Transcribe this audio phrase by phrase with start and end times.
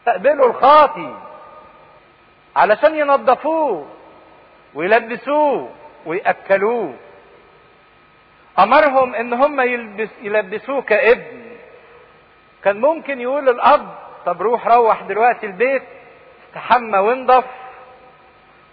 [0.00, 1.14] استقبلوا الخاطي
[2.56, 3.86] علشان ينظفوه
[4.74, 5.70] ويلبسوه
[6.06, 6.94] ويأكلوه.
[8.58, 11.42] أمرهم إن هم يلبس يلبسوه كابن.
[12.64, 13.94] كان ممكن يقول الأب
[14.26, 15.82] طب روح روح دلوقتي البيت
[16.48, 17.44] استحمى وانضف.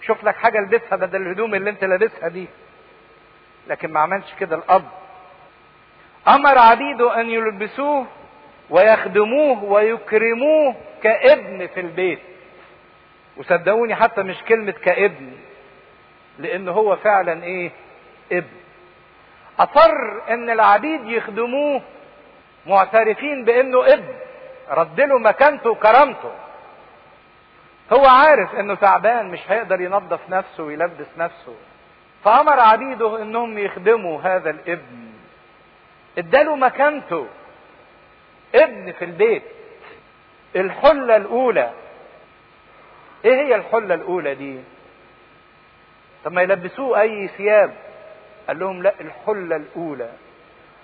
[0.02, 2.48] شوف لك حاجة البسها بدل الهدوم اللي انت لابسها دي.
[3.68, 4.86] لكن ما عملش كده الأب.
[6.28, 8.06] أمر عبيده أن يلبسوه
[8.70, 12.20] ويخدموه ويكرموه كابن في البيت.
[13.38, 15.32] وصدقوني حتى مش كلمة كابن
[16.40, 17.72] لأن هو فعلا إيه؟
[18.32, 18.58] ابن.
[19.60, 21.82] أصر إن العبيد يخدموه
[22.66, 24.16] معترفين بإنه ابن.
[24.70, 26.32] رد له مكانته وكرامته.
[27.94, 31.56] هو عارف إنه تعبان مش هيقدر ينظف نفسه ويلبس نفسه.
[32.24, 35.12] فأمر عبيده إنهم يخدموا هذا الابن.
[36.18, 37.28] اداله مكانته.
[38.64, 39.44] ابن في البيت.
[40.56, 41.72] الحلة الأولى.
[43.26, 44.60] إيه هي الحلة الأولى دي؟
[46.26, 47.74] طب ما يلبسوه أي ثياب.
[48.48, 50.10] قال لهم لا الحلة الأولى.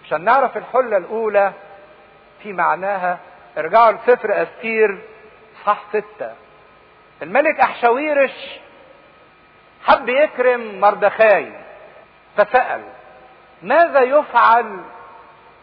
[0.05, 1.53] عشان نعرف الحلة الأولى
[2.43, 3.19] في معناها
[3.57, 4.97] ارجعوا لسفر أستير
[5.65, 6.33] صح ستة.
[7.21, 8.59] الملك أحشاويرش
[9.83, 11.51] حب يكرم مردخاي
[12.37, 12.81] فسأل
[13.61, 14.79] ماذا يفعل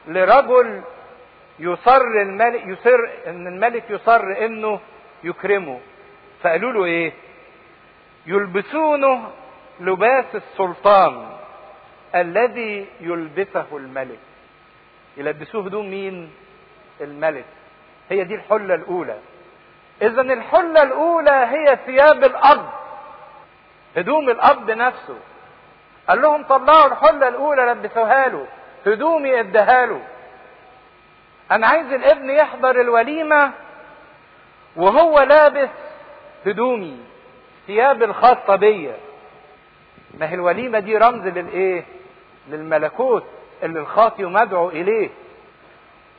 [0.07, 0.83] لرجل
[1.61, 4.81] يصر الملك يصر إن الملك يصر إنه
[5.25, 5.81] يكرمه.
[6.43, 7.13] فقالوا له إيه؟
[8.27, 9.31] يلبسونه
[9.81, 11.27] لباس السلطان
[12.15, 14.19] الذي يلبسه الملك.
[15.17, 16.31] يلبسوه هدوم مين؟
[17.01, 17.45] الملك.
[18.11, 19.19] هي دي الحلة الأولى.
[20.03, 22.71] اذا الحلة الأولى هي ثياب الأب.
[23.97, 25.19] هدوم الأب نفسه.
[26.09, 28.47] قال لهم طلعوا الحلة الأولى لبسوها له.
[28.87, 30.01] هدومي اداها له.
[31.51, 33.53] أنا عايز الابن يحضر الوليمة
[34.77, 35.69] وهو لابس
[36.47, 36.97] هدومي
[37.67, 38.97] ثياب الخاصة بيا.
[40.19, 41.85] ما هي الوليمة دي رمز للإيه؟
[42.49, 43.25] للملكوت
[43.63, 45.11] اللي الخاطي مدعو إليه.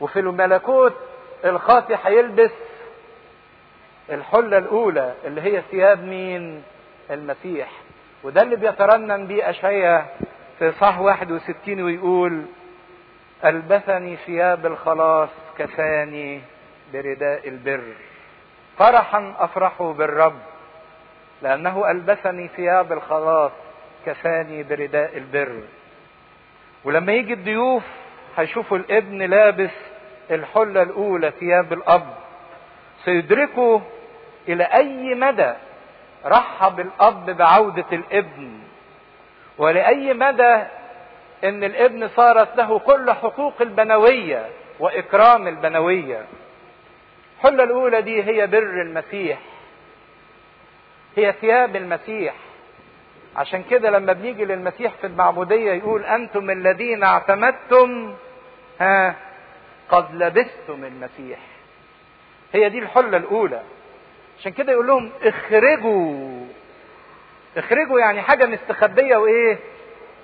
[0.02, 0.94] وفي الملكوت
[1.46, 2.52] الخاطي هيلبس
[4.09, 6.64] الحلة الأولى اللي هي ثياب مين؟
[7.12, 7.70] المسيح.
[8.24, 10.06] وده اللي بيترنم بيه اشعيا
[10.59, 12.46] في صح 61 ويقول
[13.46, 16.41] ألبسني ثياب الخلاص كفاني
[16.94, 17.84] برداء البر.
[18.78, 20.40] فرحا أفرح بالرب
[21.41, 23.52] لأنه ألبسني ثياب الخلاص
[24.06, 25.59] كفاني برداء البر.
[26.84, 27.84] ولما يجي الضيوف
[28.38, 29.72] هيشوفوا الابن لابس
[30.31, 32.13] الحلة الأولى ثياب الأب.
[33.06, 33.79] سيدركوا
[34.47, 35.53] إلى أي مدى
[36.25, 38.59] رحب الأب بعودة الابن
[39.58, 40.63] ولأي مدى
[41.44, 46.25] إن الابن صارت له كل حقوق البنوية وإكرام البنوية.
[47.38, 49.40] الحلة الأولى دي هي بر المسيح.
[51.18, 52.34] هي ثياب المسيح.
[53.35, 58.16] عشان كده لما بنيجي للمسيح في المعمودية يقول أنتم الذين اعتمدتم
[58.79, 59.16] ها
[59.90, 61.40] قد لبستم المسيح.
[62.53, 63.62] هي دي الحلة الأولى.
[64.40, 66.46] عشان كده يقول لهم اخرجوا.
[67.58, 69.59] اخرجوا يعني حاجة مستخبية وإيه؟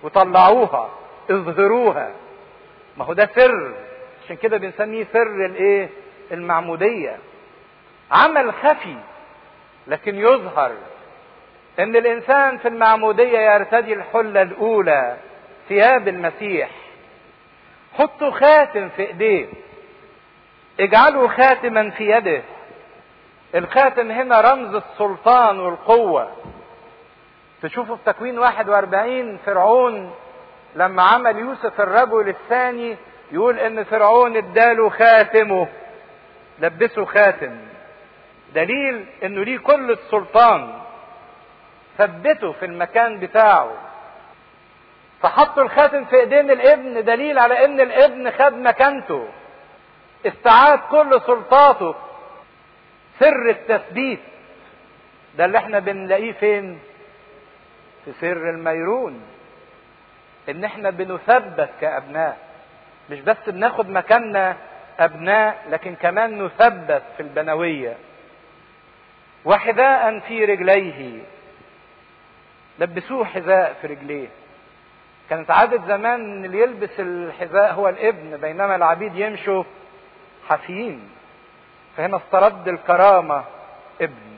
[0.03, 0.89] وطلعوها.
[1.29, 2.11] اظهروها.
[2.97, 3.73] ما هو ده سر.
[4.25, 5.89] عشان كده بنسميه سر الايه؟
[6.31, 7.17] المعمودية.
[8.11, 8.95] عمل خفي
[9.87, 10.71] لكن يظهر
[11.79, 15.17] إن الإنسان في المعمودية يرتدي الحلة الأولى
[15.69, 16.69] ثياب المسيح.
[17.93, 19.47] حطوا خاتم في إيديه.
[20.79, 22.41] اجعلوا خاتما في يده.
[23.55, 26.31] الخاتم هنا رمز السلطان والقوة.
[27.61, 30.11] تشوفوا في تكوين 41 فرعون
[30.77, 32.97] لما عمل يوسف الرجل الثاني
[33.31, 35.67] يقول إن فرعون اداله خاتمه
[36.59, 37.57] لبسه خاتم.
[38.55, 40.73] دليل إنه ليه كل السلطان
[41.97, 43.71] ثبته في المكان بتاعه.
[45.21, 49.27] فحطوا الخاتم في إيدين الابن دليل على إن الابن خد مكانته.
[50.25, 51.95] استعاد كل سلطاته.
[53.19, 54.19] سر التثبيت.
[55.37, 56.79] ده اللي إحنا بنلاقيه فين؟
[58.05, 59.21] في سر الميرون.
[60.49, 62.37] إن إحنا بنثبت كأبناء
[63.09, 64.57] مش بس بناخد مكاننا
[64.99, 67.97] أبناء لكن كمان نثبت في البنوية.
[69.45, 71.21] وحذاء في رجليه.
[72.79, 74.27] لبسوه حذاء في رجليه.
[75.29, 79.63] كانت عادة زمان ان اللي يلبس الحذاء هو الابن بينما العبيد يمشوا
[80.49, 81.09] حافيين.
[81.97, 83.43] فهنا استرد الكرامة
[84.01, 84.37] ابن.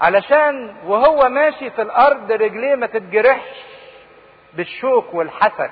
[0.00, 3.61] علشان وهو ماشي في الأرض رجليه ما تتجرحش.
[4.54, 5.70] بالشوك والحسك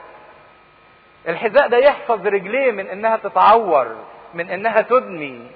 [1.29, 3.97] الحذاء ده يحفظ رجليه من إنها تتعور
[4.35, 5.51] من إنها تدمي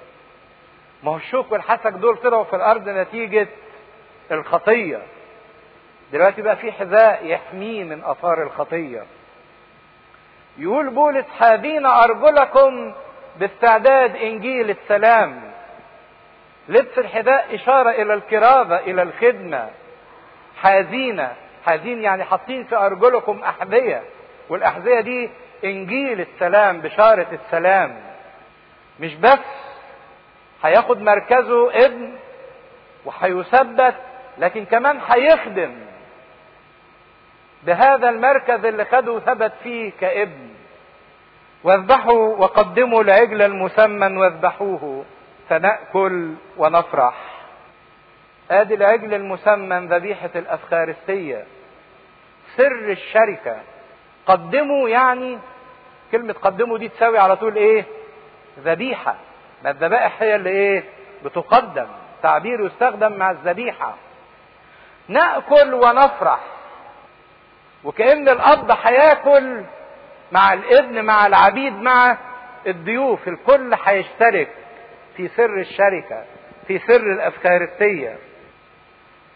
[1.03, 3.47] ما هو الشوك والحسك دول طلعوا في الأرض نتيجة
[4.31, 5.01] الخطية.
[6.13, 9.03] دلوقتي بقى في حذاء يحميه من آثار الخطية.
[10.57, 12.93] يقول بولس حاذين أرجلكم
[13.39, 15.51] باستعداد إنجيل السلام.
[16.69, 19.69] لبس الحذاء إشارة إلى الكرابة إلى الخدمة.
[20.57, 24.03] حازينة حازين يعني حاطين في أرجلكم أحذية
[24.49, 25.29] والأحذية دي
[25.65, 28.01] إنجيل السلام بشارة السلام.
[28.99, 29.39] مش بس
[30.63, 32.15] هياخد مركزه ابن
[33.05, 33.95] وهيثبت
[34.37, 35.75] لكن كمان هيخدم
[37.63, 40.49] بهذا المركز اللي خده وثبت فيه كابن.
[41.63, 45.05] واذبحوا وقدموا العجل المسمن واذبحوه
[45.49, 47.15] فنأكل ونفرح.
[48.51, 51.45] آدي العجل المسمن ذبيحة الأفخارستية.
[52.57, 53.57] سر الشركة.
[54.25, 55.39] قدموا يعني
[56.11, 57.85] كلمة قدموا دي تساوي على طول إيه؟
[58.59, 59.15] ذبيحة.
[59.63, 60.83] ما الذبائح هي اللي إيه؟
[61.25, 61.87] بتقدم.
[62.23, 63.95] تعبير يستخدم مع الذبيحة.
[65.07, 66.39] نأكل ونفرح.
[67.83, 69.63] وكأن الأب هياكل
[70.31, 72.17] مع الابن مع العبيد مع
[72.67, 73.27] الضيوف.
[73.27, 74.49] الكل هيشترك
[75.17, 76.23] في سر الشركة
[76.67, 78.17] في سر الأفخارستية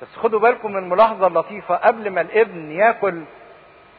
[0.02, 1.76] بس خدوا بالكم من ملاحظة لطيفة.
[1.76, 3.22] قبل ما الابن ياكل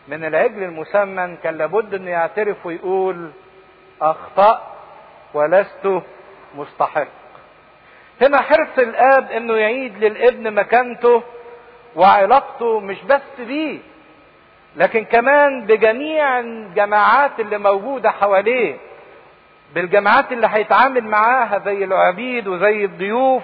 [0.08, 3.31] من العجل المسمن كان لابد إنه يعترف ويقول
[4.02, 4.61] اخطأت
[5.35, 6.02] ولست
[6.55, 7.06] مستحق.
[8.20, 11.23] هنا حرص الآب إنه يعيد للابن مكانته
[11.97, 13.79] وعلاقته مش بس بيه
[14.76, 18.76] لكن كمان بجميع الجماعات اللي موجودة حواليه
[19.75, 23.43] بالجماعات اللي هيتعامل معاها زي العبيد وزي الضيوف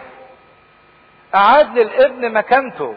[1.37, 2.95] أعاد للابن مكانته.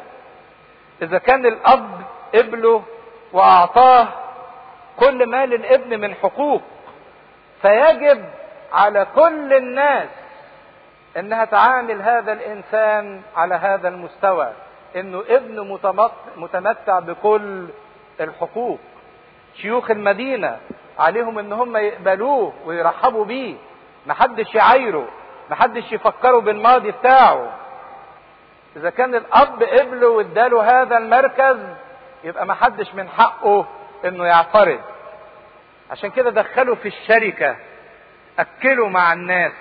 [1.02, 1.90] إذا كان الأب
[2.36, 2.84] قبله
[3.34, 4.08] وأعطاه
[5.00, 6.62] كل ما للابن من حقوق
[7.62, 8.26] فيجب
[8.74, 10.10] على كل الناس
[11.18, 14.54] إنها تعامل هذا الإنسان على هذا المستوى
[14.96, 15.80] إنه ابن
[16.38, 17.68] متمتع بكل
[18.20, 18.80] الحقوق.
[19.56, 20.58] شيوخ المدينة
[21.00, 23.56] عليهم إن هم يقبلوه ويرحبوا بيه
[24.06, 25.08] محدش يعايره
[25.50, 27.52] محدش يفكروا بالماضي بتاعه.
[28.76, 31.58] إذا كان الأب قبله واداله هذا المركز
[32.24, 33.68] يبقى محدش من حقه
[34.06, 34.80] إنه يعترض.
[35.92, 37.56] عشان كده دخلوا في الشركة.
[38.40, 39.52] أكلوا مع الناس.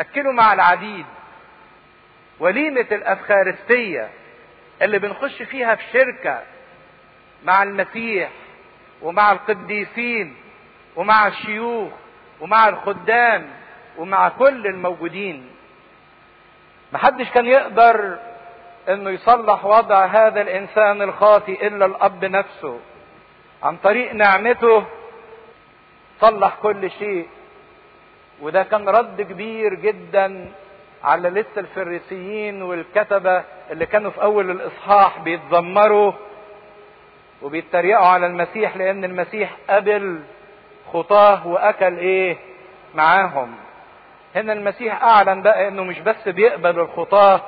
[0.00, 1.06] أكلوا مع العبيد.
[2.40, 4.10] وليمة الأفخارستية
[4.82, 6.42] اللي بنخش فيها في شركة
[7.44, 8.30] مع المسيح
[9.02, 10.36] ومع القديسين
[10.96, 11.92] ومع الشيوخ
[12.40, 13.50] ومع الخدام
[13.98, 15.50] ومع كل الموجودين.
[16.92, 18.18] محدش كان يقدر
[18.88, 22.78] إنه يصلح وضع هذا الإنسان الخاطئ إلا الأب نفسه.
[23.62, 24.84] عن طريق نعمته
[26.20, 27.28] صلح كل شيء.
[28.42, 30.52] وده كان رد كبير جدا
[31.04, 36.12] على لسه الفريسيين والكتبة اللي كانوا في أول الإصحاح بيتذمروا
[37.42, 40.20] وبيتريقوا على المسيح لأن المسيح قبل
[40.92, 42.36] خطاه وأكل إيه؟
[42.94, 43.54] معاهم.
[44.34, 47.40] هنا المسيح أعلن بقى إنه مش بس بيقبل الخطاة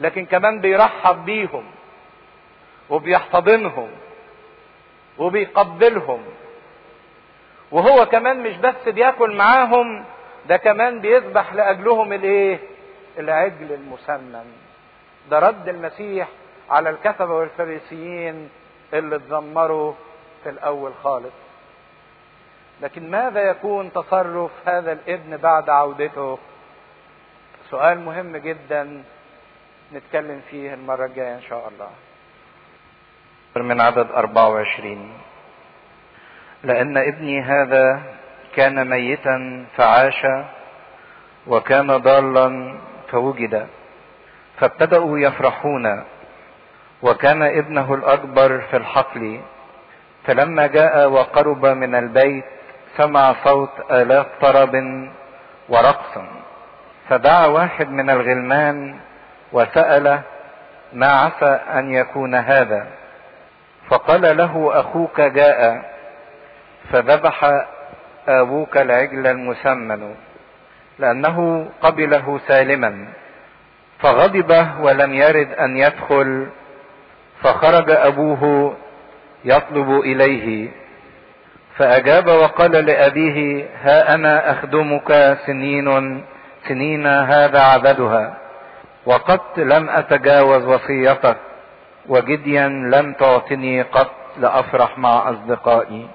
[0.00, 1.64] لكن كمان بيرحب بيهم
[2.90, 3.88] وبيحتضنهم
[5.18, 6.24] وبيقبلهم.
[7.70, 10.04] وهو كمان مش بس بياكل معاهم
[10.48, 12.58] ده كمان بيذبح لأجلهم الإيه؟
[13.18, 14.44] العجل المسمن
[15.30, 16.28] ده رد المسيح
[16.70, 18.48] على الكتبة والفريسيين
[18.94, 19.92] اللي اتذمروا
[20.44, 21.32] في الأول خالص.
[22.80, 26.38] لكن ماذا يكون تصرف هذا الابن بعد عودته؟
[27.70, 29.02] سؤال مهم جدا
[29.92, 31.90] نتكلم فيه المرة الجاية إن شاء الله.
[33.56, 35.12] من عدد 24
[36.64, 38.02] لأن ابني هذا
[38.56, 40.26] كان ميتا فعاش
[41.46, 42.78] وكان ضالا
[43.10, 43.66] فوجد.
[44.58, 46.04] فابتدأوا يفرحون.
[47.02, 49.40] وكان ابنه الأكبر في الحقل.
[50.24, 52.44] فلما جاء وقرب من البيت
[52.96, 54.74] سمع صوت آلاف طرب
[55.68, 56.18] ورقص.
[57.08, 58.96] فدعا واحد من الغلمان
[59.52, 60.20] وسأل
[60.92, 62.86] ما عسى أن يكون هذا؟
[63.88, 65.82] فقال له أخوك جاء
[66.92, 67.64] فذبح
[68.28, 70.14] أبوك العجل المسمن
[70.98, 73.08] لأنه قبله سالما.
[73.98, 76.48] فغضب ولم يرد أن يدخل
[77.42, 78.74] فخرج أبوه
[79.44, 80.70] يطلب إليه.
[81.78, 86.24] فأجاب وقال لأبيه ها أنا أخدمك سنين
[86.68, 88.36] سنين هذا عبدها
[89.06, 91.36] وقد لم أتجاوز وصيتك
[92.08, 96.08] وجديا لم تعطني قط لأفرح مع أصدقائي.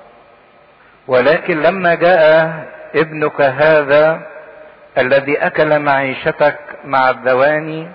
[1.07, 2.53] ولكن لما جاء
[2.95, 4.21] ابنك هذا
[4.97, 7.87] الذي أكل معيشتك مع الذواني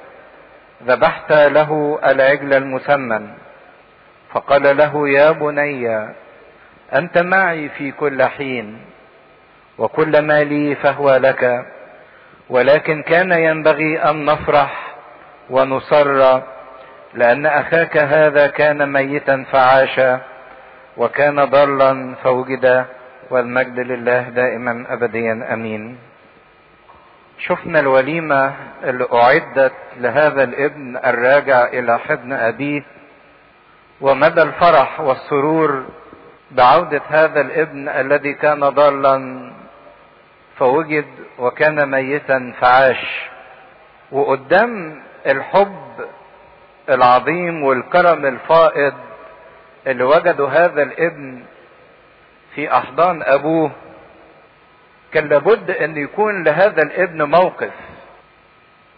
[0.86, 3.28] ذبحت له العجل المسمن
[4.32, 6.08] فقال له يا بني
[6.94, 8.78] أنت معي في كل حين
[9.78, 11.66] وكل ما لي فهو لك
[12.50, 14.94] ولكن كان ينبغي أن نفرح
[15.50, 16.40] ونصر
[17.14, 20.20] لأن أخاك هذا كان ميتا فعاش
[20.96, 22.84] وكان ضلا فوجد
[23.30, 25.98] والمجد لله دائما أبديا أمين.
[27.38, 28.52] شفنا الوليمة
[28.84, 32.82] اللي أعدت لهذا الابن الراجع إلى حضن أبيه
[34.00, 35.84] ومدى الفرح والسرور
[36.50, 39.50] بعودة هذا الابن الذي كان ضالا
[40.58, 41.06] فوجد
[41.38, 43.28] وكان ميتا فعاش.
[44.12, 45.86] وقدام الحب
[46.88, 48.94] العظيم والكرم الفائض
[49.86, 51.42] اللي وجدوا هذا الابن
[52.54, 53.70] في أحضان أبوه
[55.12, 57.72] كان لابد أن يكون لهذا الابن موقف.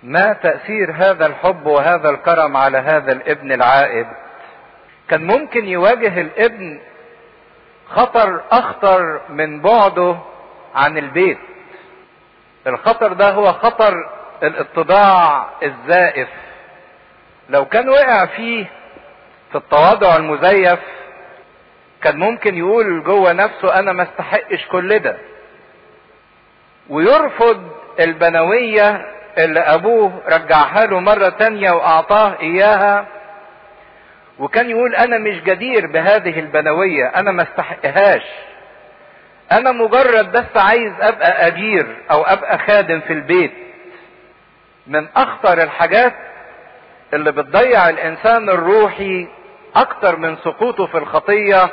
[0.03, 4.07] ما تأثير هذا الحب وهذا الكرم على هذا الابن العائد؟
[5.09, 6.81] كان ممكن يواجه الابن
[7.91, 10.17] خطر أخطر من بعده
[10.75, 11.39] عن البيت.
[12.67, 13.95] الخطر ده هو خطر
[14.43, 16.29] الاتضاع الزائف.
[17.49, 18.67] لو كان وقع فيه
[19.53, 20.79] في التواضع المزيف
[22.03, 25.17] كان ممكن يقول جوه نفسه أنا ما استحقش كل ده.
[26.89, 27.69] ويرفض
[28.01, 29.05] البنوية
[29.39, 33.07] اللي أبوه رجعها له مرة تانية وأعطاه إياها
[34.39, 38.23] وكان يقول أنا مش جدير بهذه البنوية أنا ما استحقهاش.
[39.53, 43.53] أنا مجرد بس عايز أبقى أجير أو أبقى خادم في البيت.
[44.87, 46.15] من أخطر الحاجات
[47.15, 49.29] اللي بتضيع الإنسان الروحي
[49.77, 51.71] أكتر من سقوطه في الخطية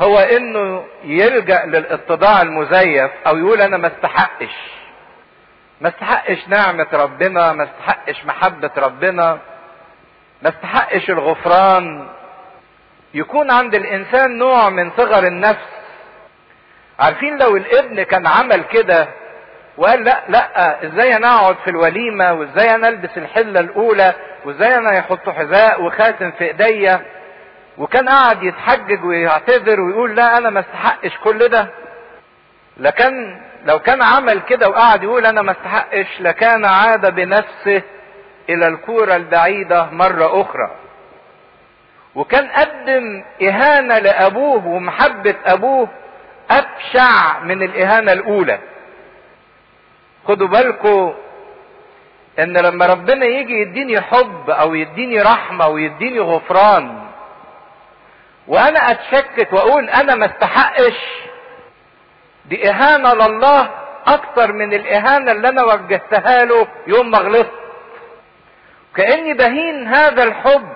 [0.00, 4.54] هو إنه يلجأ للاتضاع المزيف أو يقول أنا ما استحقش.
[5.80, 9.38] ما استحقش نعمة ربنا ما استحقش محبة ربنا.
[10.42, 12.08] ما استحقش الغفران.
[13.14, 15.68] يكون عند الإنسان نوع من صغر النفس.
[17.00, 19.08] عارفين لو الابن كان عمل كده
[19.76, 24.92] وقال لا لا إزاي أنا أقعد في الوليمة؟ وإزاي أنا ألبس الحلة الأولى؟ وإزاي أنا
[24.92, 27.00] يحط حذاء وخاتم في إيديا؟
[27.78, 31.66] وكان قاعد يتحجج ويعتذر ويقول لا أنا ما استحقش كل ده.
[32.76, 37.82] لكن لو كان عمل كده وقعد يقول أنا ما استحقش لكان عاد بنفسه
[38.48, 40.70] إلى الكورة البعيدة مرة أخرى.
[42.14, 45.88] وكان قدم إهانة لأبوه ومحبة أبوه
[46.50, 48.58] أبشع من الإهانة الأولى.
[50.28, 51.14] خدوا بالكم
[52.38, 57.02] إن لما ربنا يجي يديني حب أو يديني رحمة ويديني غفران
[58.48, 60.98] وأنا أتشكك وأقول أنا ما استحقش
[62.46, 63.70] دي إهانة لله
[64.06, 67.61] أكتر من الإهانة اللي أنا وجهتها له يوم ما غلطت
[68.96, 70.68] كأني بهين هذا الحب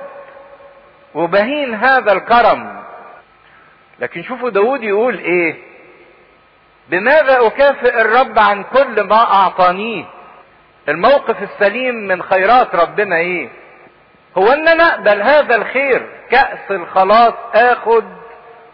[1.14, 2.82] وبهين هذا الكرم.
[3.98, 5.56] لكن شوفوا داود يقول إيه؟
[6.88, 10.04] بماذا أكافئ الرب عن كل ما أعطانيه؟
[10.88, 13.48] الموقف السليم من خيرات ربنا إيه؟
[14.38, 18.04] هو أن أنا اقبل هذا الخير كأس الخلاص اخد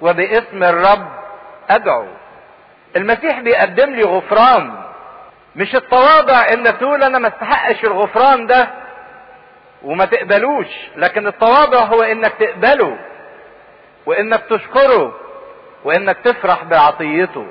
[0.01, 1.09] وباسم الرب
[1.71, 2.07] أدعو.
[2.97, 4.73] المسيح بيقدم لي غفران
[5.57, 8.82] مش التواضع انك تقول أنا ما استحقش الغفران ده.
[9.85, 10.67] وما تقبلوش.
[10.97, 12.99] لكن التواضع هو إنك تقبله
[14.07, 15.15] وإنك تشكره
[15.85, 17.47] وإنك تفرح بعطيته.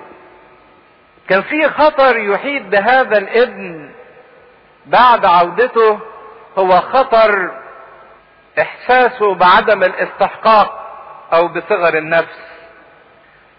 [1.29, 3.91] كان في خطر يحيط بهذا الابن
[4.85, 5.99] بعد عودته
[6.57, 7.51] هو خطر
[8.59, 10.77] إحساسه بعدم الاستحقاق
[11.33, 12.39] أو بصغر النفس.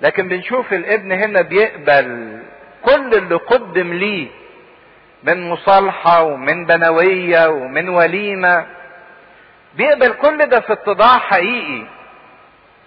[0.01, 2.39] لكن بنشوف الابن هنا بيقبل
[2.85, 4.29] كل اللي قدم ليه.
[5.25, 8.67] من مصالحة ومن بنوية ومن وليمة.
[9.75, 11.87] بيقبل كل ده في اتضاع حقيقي.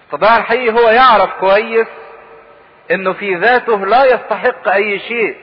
[0.10, 1.88] الاتضاع الحقيقي هو يعرف كويس
[2.92, 5.36] إنه في ذاته لا يستحق أي شيء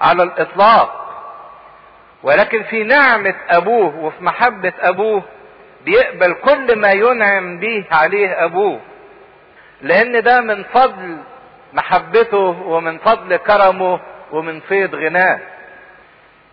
[0.00, 1.02] على الإطلاق.
[2.22, 5.22] ولكن في نعمة أبوه وفي محبة أبوه
[5.84, 8.80] بيقبل كل ما ينعم به عليه أبوه.
[9.82, 11.16] لأن ده من فضل
[11.72, 14.00] محبته ومن فضل كرمه
[14.32, 15.38] ومن فيض غناه.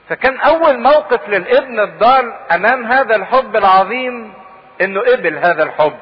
[0.10, 4.34] فكان أول موقف للابن الضال أمام هذا الحب العظيم
[4.82, 5.94] إنه قبل هذا الحب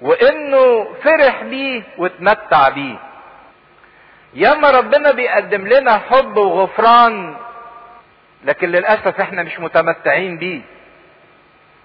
[0.00, 2.96] وإنه فرح بيه واتمتع بيه.
[4.34, 7.36] ياما ربنا بيقدم لنا حب وغفران
[8.44, 10.60] لكن للأسف إحنا مش متمتعين بيه.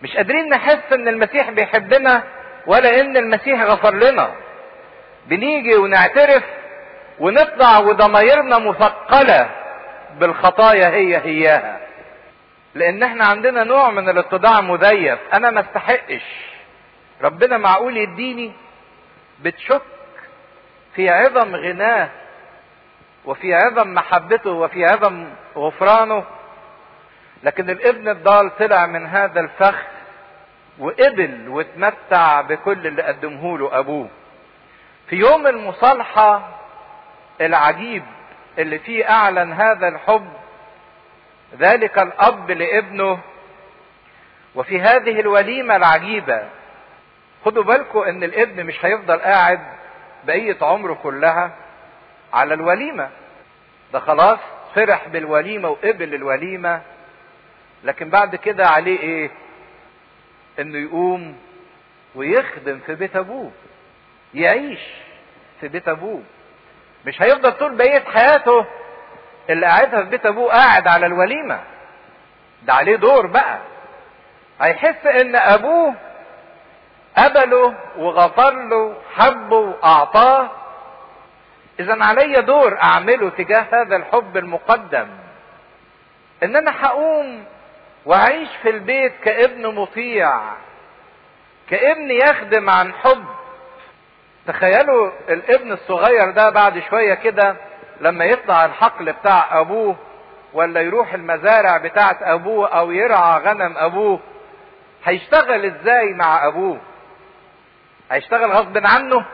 [0.01, 2.23] مش قادرين نحس إن المسيح بيحبنا
[2.65, 4.31] ولا إن المسيح غفر لنا.
[5.27, 6.43] بنيجي ونعترف
[7.19, 9.49] ونطلع وضمايرنا مثقلة.
[10.19, 11.79] بالخطايا هي هياها.
[12.75, 15.19] لأن إحنا عندنا نوع من الاتضاع مزيف.
[15.33, 16.23] أنا ما استحقش.
[17.21, 18.51] ربنا معقول يديني
[19.41, 19.81] بتشك
[20.95, 22.09] في عظم غناه
[23.25, 26.23] وفي عظم محبته وفي عظم غفرانه.
[27.43, 29.75] لكن الإبن الضال طلع من هذا الفخ
[30.79, 34.09] وقبل واتمتع بكل اللي قدمه له أبوه.
[35.09, 36.49] في يوم المصالحة
[37.41, 38.03] العجيب
[38.57, 40.33] اللي فيه أعلن هذا الحب
[41.59, 43.19] ذلك الأب لابنه.
[44.55, 46.49] وفي هذه الوليمة العجيبة
[47.45, 49.59] خدوا بالكم إن الابن مش هيفضل قاعد
[50.23, 51.55] بقية عمره كلها
[52.33, 53.09] على الوليمة.
[53.93, 54.39] ده خلاص
[54.75, 56.81] فرح بالوليمة وقبل الوليمة.
[57.83, 59.31] لكن بعد كده عليه إيه؟
[60.59, 61.37] إنه يقوم
[62.15, 63.51] ويخدم في بيت أبوه
[64.33, 64.79] يعيش
[65.61, 66.21] في بيت أبوه.
[67.07, 68.65] مش هيفضل طول بقية حياته
[69.49, 71.59] اللي قاعدها في بيت أبوه قاعد على الوليمة.
[72.63, 73.59] ده عليه دور بقى.
[74.61, 75.93] هيحس إن أبوه
[77.17, 80.49] قبله وغفر له حبه وأعطاه.
[81.79, 85.07] إذا علي دور أعمله تجاه هذا الحب المقدم.
[86.43, 87.45] إن أنا هقوم
[88.05, 90.39] وأعيش في البيت كابن مطيع
[91.69, 93.25] كابن يخدم عن حب.
[94.47, 97.55] تخيلوا الابن الصغير ده بعد شوية كده
[98.01, 99.95] لما يطلع الحقل بتاع أبوه
[100.53, 104.19] ولا يروح المزارع بتاعت أبوه أو يرعى غنم أبوه
[105.05, 106.77] هيشتغل إزاي مع أبوه؟
[108.11, 109.25] هيشتغل غصب عنه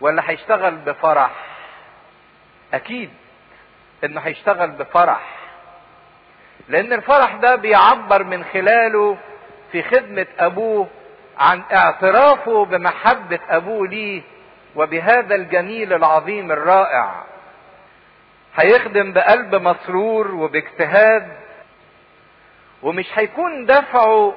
[0.00, 1.30] ولا هيشتغل بفرح؟
[2.74, 3.10] أكيد
[4.04, 5.20] إنه هيشتغل بفرح
[6.68, 9.16] لأن الفرح ده بيعبر من خلاله
[9.72, 10.88] في خدمة أبوه
[11.38, 14.22] عن اعترافه بمحبة أبوه ليه
[14.76, 17.24] وبهذا الجميل العظيم الرائع.
[18.56, 21.32] هيخدم بقلب مسرور وباجتهاد
[22.82, 24.34] ومش هيكون دفعه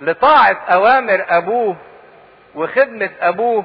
[0.00, 1.76] لطاعة أوامر أبوه
[2.54, 3.64] وخدمة أبوه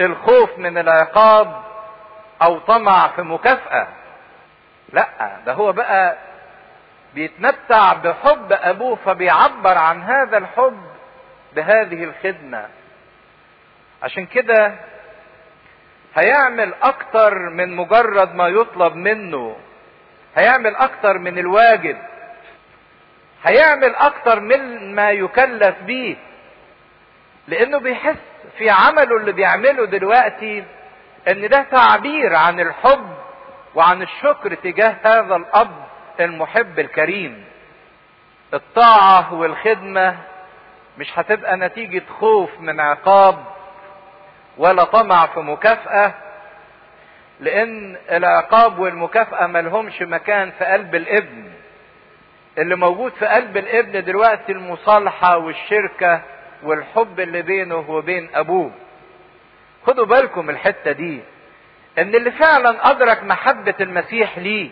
[0.00, 1.62] الخوف من العقاب
[2.42, 3.88] أو طمع في مكافأة.
[4.92, 5.08] لأ
[5.46, 6.16] ده هو بقى
[7.14, 10.82] بيتمتع بحب أبوه فبيعبر عن هذا الحب
[11.56, 12.68] بهذه الخدمة.
[14.02, 14.74] عشان كده
[16.14, 19.56] هيعمل أكتر من مجرد ما يطلب منه.
[20.36, 21.98] هيعمل أكتر من الواجب.
[23.44, 26.16] هيعمل أكتر من ما يكلف بيه
[27.48, 28.16] لأنه بيحس
[28.58, 30.64] في عمله اللي بيعمله دلوقتي
[31.28, 33.14] إن ده تعبير عن الحب
[33.74, 35.70] وعن الشكر تجاه هذا الأب
[36.20, 37.44] المحب الكريم.
[38.54, 40.16] الطاعة والخدمة
[40.98, 43.44] مش هتبقى نتيجة خوف من عقاب
[44.58, 46.14] ولا طمع في مكافأة
[47.40, 51.52] لأن العقاب والمكافأة ملهمش مكان في قلب الابن.
[52.58, 56.22] اللي موجود في قلب الابن دلوقتي المصالحة والشركة
[56.62, 58.70] والحب اللي بينه وبين أبوه.
[59.86, 61.20] خدوا بالكم الحتة دي
[61.98, 64.70] إن اللي فعلا أدرك محبة المسيح ليه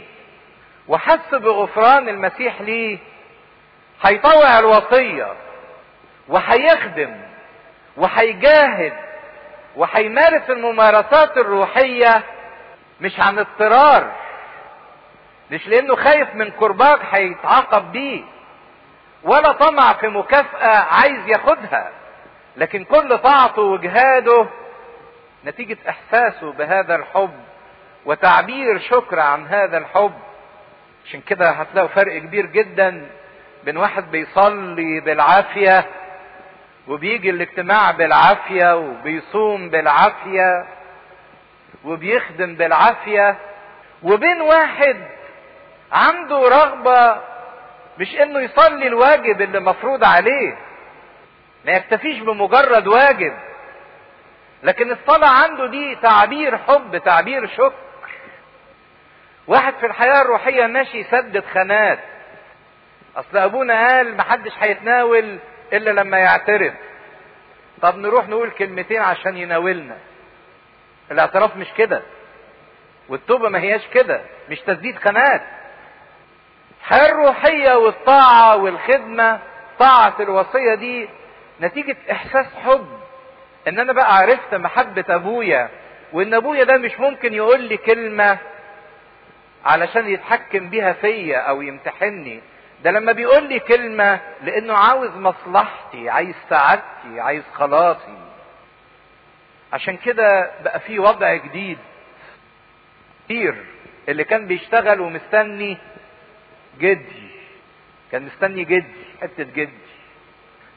[0.88, 2.98] وحس بغفران المسيح ليه
[4.02, 5.32] هيطوع الوصية.
[6.30, 7.16] وهيخدم
[7.96, 8.92] وهيجاهد
[9.76, 12.22] وهيمارس الممارسات الروحية
[13.00, 14.12] مش عن اضطرار
[15.50, 18.22] مش لأنه خايف من كرباج هيتعاقب بيه
[19.22, 21.90] ولا طمع في مكافأة عايز ياخدها
[22.56, 24.46] لكن كل طاعته وجهاده
[25.44, 27.34] نتيجة إحساسه بهذا الحب
[28.06, 30.12] وتعبير شكر عن هذا الحب.
[31.06, 33.06] عشان كده هتلاقوا فرق كبير جدا
[33.64, 35.86] بين واحد بيصلي بالعافية
[36.90, 40.66] وبيجي الاجتماع بالعافية وبيصوم بالعافية
[41.84, 43.36] وبيخدم بالعافية
[44.02, 44.96] وبين واحد
[45.92, 47.20] عنده رغبة
[47.98, 50.56] مش إنه يصلي الواجب اللي مفروض عليه.
[51.64, 53.32] ما يكتفيش بمجرد واجب.
[54.62, 57.72] لكن الصلاة عنده دي تعبير حب تعبير شكر.
[59.46, 61.98] واحد في الحياة الروحية ماشي يسدد خانات.
[63.16, 65.38] أصل أبونا قال محدش هيتناول
[65.72, 66.74] إلا لما يعترف
[67.82, 69.96] طب نروح نقول كلمتين عشان يناولنا.
[71.10, 72.02] الاعتراف مش كده.
[73.08, 74.20] والتوبة ما هياش كده.
[74.50, 75.42] مش تسديد خانات
[76.80, 79.40] الحياة الروحية والطاعة والخدمة
[79.78, 81.08] طاعة الوصية دي
[81.60, 82.86] نتيجة إحساس حب.
[83.68, 85.68] إن أنا بقى عرفت محبة أبويا
[86.12, 88.38] وإن أبويا ده مش ممكن يقول لي كلمة
[89.64, 92.40] علشان يتحكم بيها فيا أو يمتحني.
[92.84, 98.18] ده لما بيقول لي كلمة لأنه عاوز مصلحتي عايز سعادتي عايز خلاصي.
[99.72, 101.78] عشان كده بقى في وضع جديد.
[103.24, 103.64] كتير
[104.08, 105.78] اللي كان بيشتغل ومستني
[106.78, 107.30] جدي.
[108.12, 109.90] كان مستني جدي حتة جدي.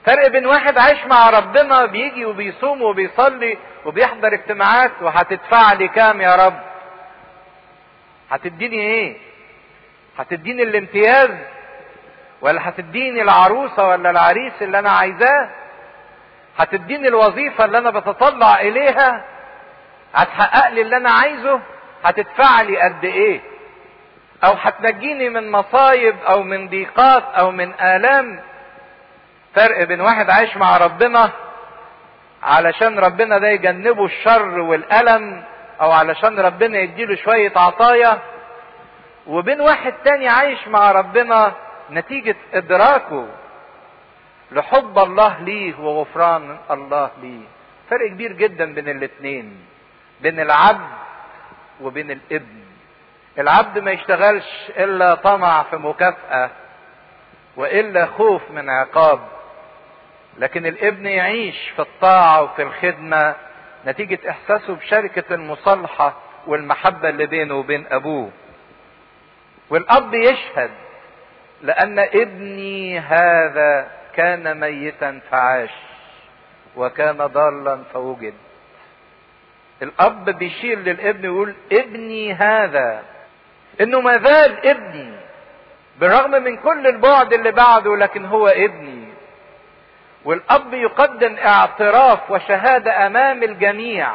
[0.05, 6.35] فرق بين واحد عايش مع ربنا بيجي وبيصوم وبيصلي وبيحضر اجتماعات وهتدفع لي كام يا
[6.35, 6.59] رب؟
[8.31, 9.17] هتديني إيه؟
[10.17, 11.29] هتديني الامتياز؟
[12.43, 15.49] ولا هتديني العروسة ولا العريس اللي أنا عايزاه؟
[16.57, 19.23] هتديني الوظيفة اللي أنا بتطلع إليها؟
[20.15, 21.59] هتحقق لي اللي أنا عايزه؟
[22.03, 23.41] هتدفع لي قد إيه؟
[24.43, 28.41] أو هتنجيني من مصايب أو من ضيقات أو من آلام؟
[29.55, 31.29] فرق بين واحد عايش مع ربنا
[32.43, 35.43] علشان ربنا ده يجنبه الشر والألم
[35.81, 38.19] أو علشان ربنا يديله شوية عطايا
[39.27, 41.51] وبين واحد تاني عايش مع ربنا
[41.91, 43.27] نتيجة إدراكه
[44.51, 47.45] لحب الله ليه وغفران الله ليه.
[47.89, 49.65] فرق كبير جدا بين الاتنين
[50.21, 50.89] بين العبد
[51.81, 52.63] وبين الابن.
[53.37, 56.49] العبد ما يشتغلش إلا طمع في مكافأة
[57.55, 59.19] وإلا خوف من عقاب
[60.37, 63.35] لكن الابن يعيش في الطاعة وفي الخدمة.
[63.85, 66.13] نتيجة إحساسه بشركة المصالحة
[66.47, 68.29] والمحبة اللي بينه وبين أبوه.
[69.69, 70.71] والأب يشهد
[71.63, 75.69] لأن ابني هذا كان ميتا فعاش
[76.75, 78.33] وكان ضالا فوجد.
[79.81, 83.03] الأب بيشير للابن ويقول ابني هذا.
[83.81, 85.13] إنه ما زال ابني
[85.99, 89.07] بالرغم من كل البعد اللي بعده لكن هو ابني.
[90.25, 94.11] والأب يقدم اعتراف وشهادة أمام الجميع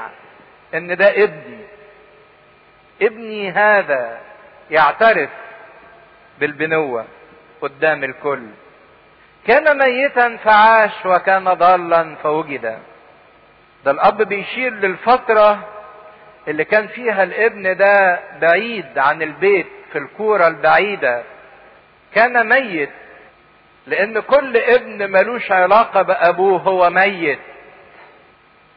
[0.75, 1.65] إن ده ابني.
[3.03, 4.19] ابني هذا
[4.71, 5.31] يعترف
[6.39, 7.05] بالبنوة.
[7.63, 8.47] قدام الكل.
[9.47, 12.79] كان ميتا فعاش وكان ضالا فوجد.
[13.85, 15.69] ده الأب بيشير للفترة
[16.49, 21.23] اللي كان فيها الابن ده بعيد عن البيت في الكورة البعيدة.
[22.15, 22.91] كان ميت
[23.87, 27.39] لأن كل ابن ملوش علاقة بأبوه هو ميت.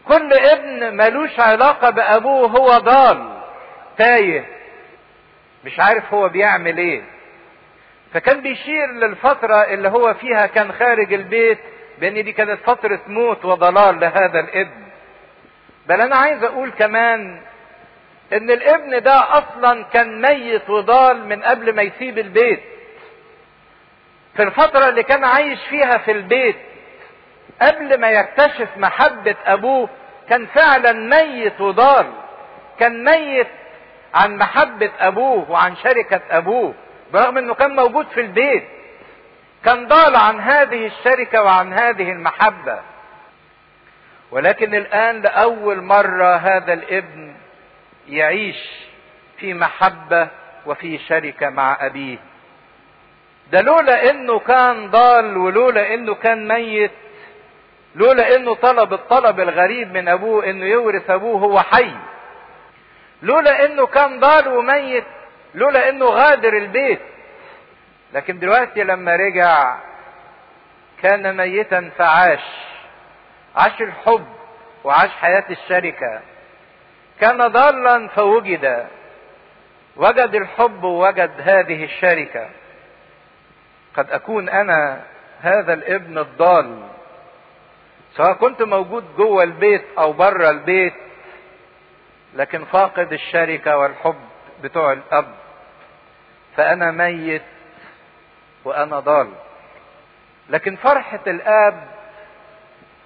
[0.07, 3.41] كل ابن ملوش علاقة بأبوه هو ضال
[3.97, 4.45] تايه
[5.65, 7.03] مش عارف هو بيعمل إيه.
[8.13, 11.59] فكان بيشير للفترة اللي هو فيها كان خارج البيت
[11.99, 14.81] بأن دي كانت فترة موت وضلال لهذا الابن.
[15.87, 17.41] بل أنا عايز أقول كمان
[18.33, 22.61] إن الابن ده أصلا كان ميت وضال من قبل ما يسيب البيت.
[24.35, 26.55] في الفترة اللي كان عايش فيها في البيت
[27.61, 29.89] قبل ما يكتشف محبة أبوه
[30.29, 32.11] كان فعلا ميت وضال.
[32.79, 33.47] كان ميت
[34.13, 36.73] عن محبة أبوه وعن شركة أبوه.
[37.13, 38.63] برغم إنه كان موجود في البيت
[39.65, 42.79] كان ضال عن هذه الشركة وعن هذه المحبة.
[44.31, 47.33] ولكن الآن لأول مرة هذا الابن
[48.07, 48.69] يعيش
[49.37, 50.27] في محبة
[50.65, 52.17] وفي شركة مع أبيه.
[53.51, 56.91] ده لولا إنه كان ضال ولولا إنه كان ميت
[57.95, 61.91] لولا إنه طلب الطلب الغريب من أبوه إنه يورث أبوه هو حي
[63.21, 65.03] لولا إنه كان ضال وميت
[65.55, 67.01] لولا إنه غادر البيت.
[68.13, 69.77] لكن دلوقتي لما رجع
[71.01, 72.43] كان ميتا فعاش
[73.55, 74.25] عاش الحب
[74.83, 76.21] وعاش حياة الشركة.
[77.19, 78.87] كان ضالا فوجد
[79.95, 82.49] وجد الحب ووجد هذه الشركة.
[83.97, 85.01] قد أكون أنا
[85.41, 86.83] هذا الابن الضال
[88.15, 90.93] سواء كنت موجود جوه البيت أو بره البيت
[92.35, 94.19] لكن فاقد الشركة والحب
[94.63, 95.40] بتوع الأب.
[96.57, 97.41] فأنا ميت
[98.65, 99.29] وأنا ضال.
[100.49, 101.87] لكن فرحة الآب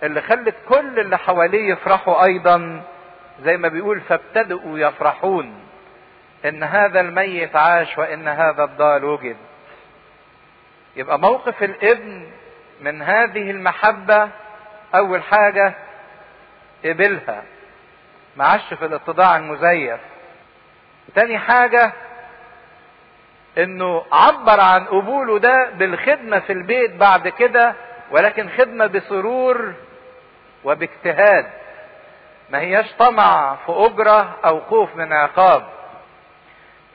[0.03, 2.81] اللي خلت كل اللي حواليه يفرحوا أيضا
[3.43, 5.59] زي ما بيقول فابتدأوا يفرحون
[6.45, 9.37] إن هذا الميت عاش وإن هذا الضال وجد.
[10.95, 12.27] يبقى موقف الابن
[12.81, 14.29] من هذه المحبة
[14.95, 15.73] أول حاجة
[16.85, 17.43] قبلها
[18.37, 19.99] معاش في الاتضاع المزيف.
[21.15, 21.93] تاني حاجة
[23.57, 27.73] إنه عبر عن قبوله ده بالخدمة في البيت بعد كده
[28.11, 29.73] ولكن خدمة بسرور
[30.63, 31.45] وباجتهاد.
[32.49, 35.67] ما هياش طمع في أجرة أو خوف من عقاب.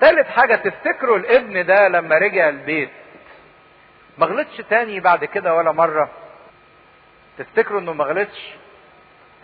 [0.01, 2.91] ثالث حاجة تفتكروا الابن ده لما رجع البيت
[4.19, 6.11] ما غلطش تاني بعد كده ولا مرة؟
[7.39, 8.55] تفتكروا إنه ما غلطش؟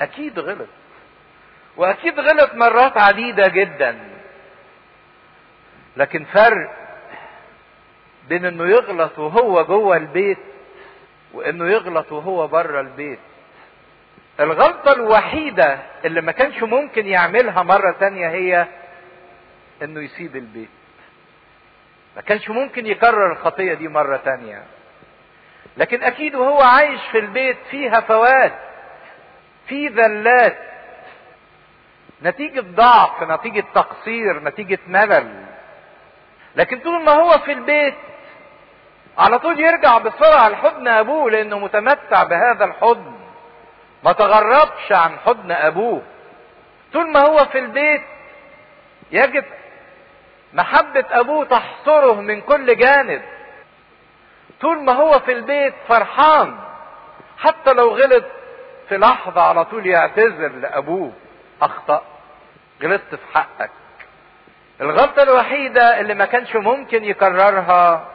[0.00, 0.68] أكيد غلط.
[1.76, 3.98] وأكيد غلط مرات عديدة جدا.
[5.96, 6.85] لكن فرق
[8.28, 10.38] بين إنه يغلط وهو جوه البيت
[11.32, 13.18] وإنه يغلط وهو بره البيت.
[14.40, 18.66] الغلطة الوحيدة اللي ما كانش ممكن يعملها مرة تانية هي
[19.82, 20.68] إنه يسيب البيت.
[22.16, 24.62] ما كانش ممكن يكرر الخطية دي مرة تانية.
[25.76, 28.52] لكن أكيد وهو عايش في البيت في هفوات
[29.66, 30.56] في ذلات.
[32.22, 35.44] نتيجة ضعف نتيجة تقصير نتيجة ملل.
[36.56, 37.94] لكن طول ما هو في البيت
[39.18, 43.12] على طول يرجع بسرعة لحضن أبوه لأنه متمتع بهذا الحضن.
[44.04, 46.02] ما تغربش عن حضن أبوه.
[46.92, 48.02] طول ما هو في البيت
[49.12, 49.44] يجد
[50.52, 53.22] محبة أبوه تحصره من كل جانب.
[54.60, 56.58] طول ما هو في البيت فرحان
[57.38, 58.24] حتى لو غلط
[58.88, 61.12] في لحظة على طول يعتذر لأبوه.
[61.62, 62.04] أخطأ
[62.82, 63.70] غلطت في حقك.
[64.80, 68.08] الغلطة الوحيدة اللي ما كانش ممكن يكررها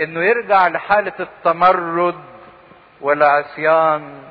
[0.00, 2.20] إنه يرجع لحالة التمرد
[3.00, 4.22] والعصيان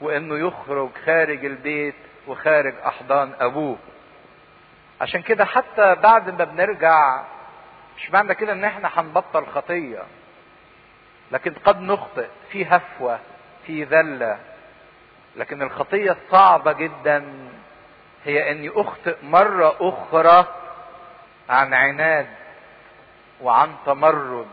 [0.00, 1.94] وإنه يخرج خارج البيت
[2.26, 3.76] وخارج أحضان أبوه.
[5.00, 7.22] عشان كده حتى بعد ما بنرجع
[7.96, 10.02] مش معنى كده إن إحنا هنبطل خطية
[11.32, 12.26] لكن قد نخطئ.
[12.50, 13.18] في هفوة
[13.66, 14.38] في ذلة.
[15.36, 17.24] لكن الخطية الصعبة جدا.
[18.24, 20.46] هي إني أخطئ مرة أخرى
[21.48, 22.26] عن عناد
[23.40, 24.46] وعن تمرد.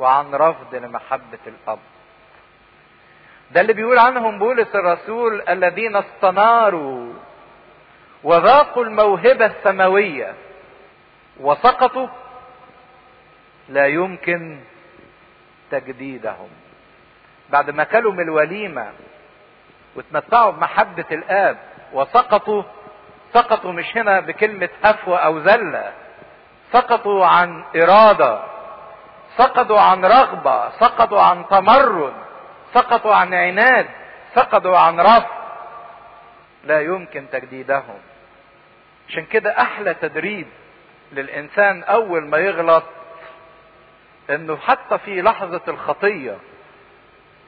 [0.00, 1.78] وعن رفض لمحبة الأب.
[3.50, 7.12] ده اللي بيقول عنهم بولس الرسول الذين استناروا
[8.24, 10.34] وذاقوا الموهبة السماوية
[11.40, 12.08] وسقطوا
[13.68, 14.60] لا يمكن
[15.70, 16.48] تجديدهم.
[17.50, 18.92] بعد ما كلوا من الوليمة
[19.96, 21.58] وتمتعوا بمحبة الآب
[21.92, 22.62] وسقطوا
[23.34, 25.92] سقطوا مش هنا بكلمة هفوة أو زلة
[26.72, 28.42] سقطوا عن إرادة
[29.36, 32.14] سقطوا عن رغبة سقطوا عن تمرد
[32.74, 33.86] سقطوا عن عناد
[34.34, 35.26] سقطوا عن رفض.
[36.64, 37.98] لا يمكن تجديدهم.
[39.08, 40.46] عشان كده أحلى تدريب
[41.12, 42.84] للإنسان أول ما يغلط
[44.30, 46.36] إنه حتى في لحظة الخطية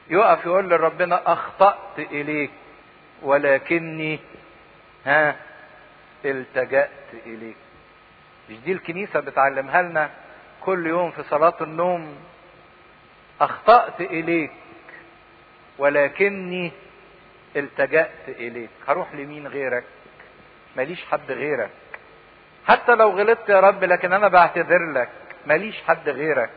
[0.09, 2.51] يقف يقول لربنا أخطأت إليك
[3.21, 4.19] ولكني
[5.05, 5.35] ها
[6.25, 6.89] التجأت
[7.25, 7.57] إليك.
[8.49, 10.09] مش دي الكنيسة بتعلمها لنا؟
[10.65, 12.15] كل يوم في صلاة النوم
[13.41, 14.51] أخطأت إليك
[15.77, 16.71] ولكني
[17.55, 18.69] التجأت إليك.
[18.87, 19.83] هروح لمين غيرك؟
[20.75, 21.69] ماليش حد غيرك.
[22.67, 25.09] حتى لو غلطت يا رب لكن أنا بعتذر لك.
[25.45, 26.49] ماليش حد غيرك.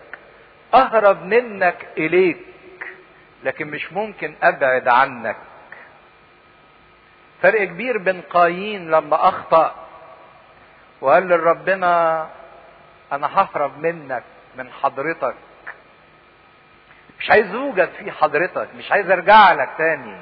[0.74, 2.38] أهرب منك إليك
[3.44, 5.36] لكن مش ممكن أبعد عنك.
[7.42, 9.74] فرق كبير بين قايين لما أخطأ
[11.00, 12.28] وقال لربنا
[13.12, 14.22] أنا ههرب منك
[14.56, 15.34] من حضرتك.
[17.20, 20.16] مش عايز أوجد في حضرتك مش عايز أرجع لك تاني.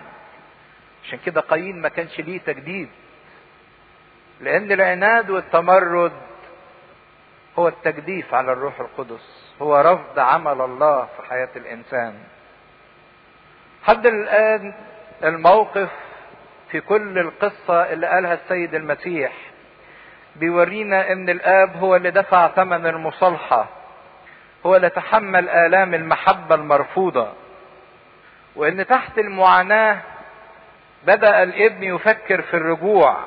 [1.05, 2.89] عشان كده قايين ما كانش ليه تجديد.
[4.41, 6.13] لأن العناد والتمرد
[7.59, 12.15] هو التجديف على الروح القدس هو رفض عمل الله في حياة الإنسان.
[13.83, 14.75] حد الآن
[15.25, 15.91] الموقف
[16.71, 19.33] في كل القصة اللي قالها السيد المسيح.
[20.37, 23.67] بيورينا إن الآب هو اللي دفع ثمن المصالحة.
[24.67, 27.33] هو اللي تحمل آلام المحبة المرفوضة.
[28.57, 30.01] وإن تحت المعاناة
[31.07, 33.25] بدأ الابن يفكر في الرجوع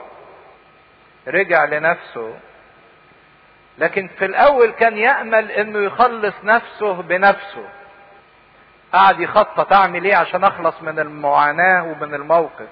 [1.28, 2.34] رجع لنفسه.
[3.78, 7.66] لكن في الأول كان يأمل إنه يخلص نفسه بنفسه.
[8.94, 12.68] قعد يخطط أعمل إيه عشان أخلص من المعاناة ومن الموقف.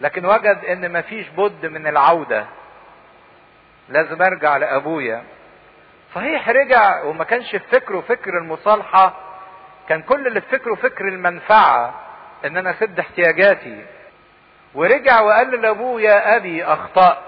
[0.00, 2.46] لكن وجد إن مفيش بد من العودة.
[3.88, 5.24] لازم أرجع لأبويا.
[6.14, 9.14] صحيح رجع وما كانش في فكره فكر المصالحة
[9.88, 11.94] كان كل اللي في فكره فكر المنفعة
[12.44, 13.84] إن أنا أسد احتياجاتي.
[14.74, 17.18] ورجع وقال لابوه يا أبي اخطأت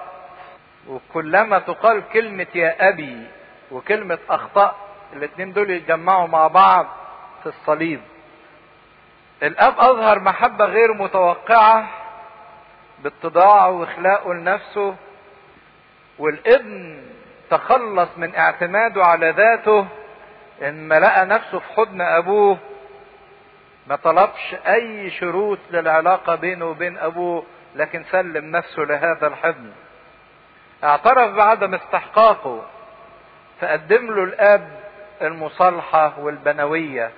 [0.89, 3.27] وكلما تقال كلمة يا أبي
[3.71, 4.75] وكلمة اخطأت
[5.13, 6.87] الاتنين دول يتجمعوا مع بعض
[7.43, 8.01] في الصليب.
[9.43, 11.89] الأب أظهر محبة غير متوقعة
[13.03, 14.95] باتضاعه وإخلاقه لنفسه.
[16.19, 17.03] والابن
[17.51, 19.87] تخلص من اعتماده على ذاته
[20.63, 22.59] إن لقى نفسه في حضن أبوه
[23.87, 29.73] ما طلبش أي شروط للعلاقة بينه وبين أبوه لكن سلم نفسه لهذا الحضن.
[30.85, 32.65] اعترف بعدم استحقاقه
[33.61, 34.69] فقدم له الآب
[35.23, 37.11] المصالحة والبنوية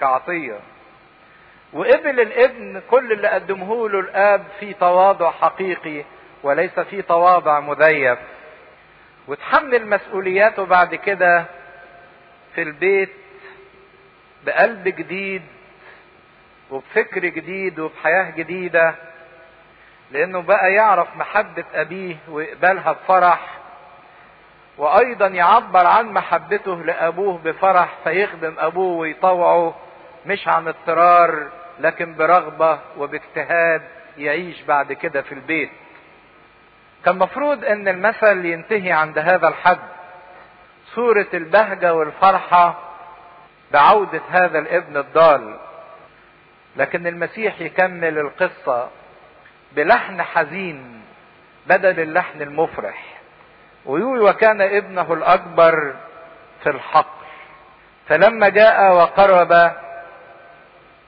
[0.00, 0.58] كعطية.
[1.72, 6.04] وقبل الابن كل اللي قدمه له الآب في تواضع حقيقي
[6.46, 8.18] وليس في تواضع مزيف
[9.28, 11.44] وتحمل مسؤولياته بعد كده
[12.54, 13.12] في البيت
[14.46, 15.42] بقلب جديد
[16.70, 18.94] وبفكر جديد وبحياة جديدة
[20.10, 23.58] لأنه بقى يعرف محبة أبيه ويقبلها بفرح
[24.78, 29.74] وأيضا يعبر عن محبته لأبوه بفرح فيخدم أبوه ويطوعه
[30.26, 31.48] مش عن اضطرار
[31.80, 33.82] لكن برغبة وباجتهاد
[34.18, 35.70] يعيش بعد كده في البيت.
[37.04, 39.78] كان مفروض إن المثل ينتهي عند هذا الحد.
[40.94, 42.78] صورة البهجة والفرحة
[43.72, 45.56] بعودة هذا الابن الضال.
[46.76, 48.88] لكن المسيح يكمل القصة
[49.72, 51.02] بلحن حزين
[51.66, 53.04] بدل اللحن المفرح.
[53.86, 55.94] ويقول وكان ابنه الأكبر
[56.62, 57.26] في الحقل.
[58.08, 59.72] فلما جاء وقرب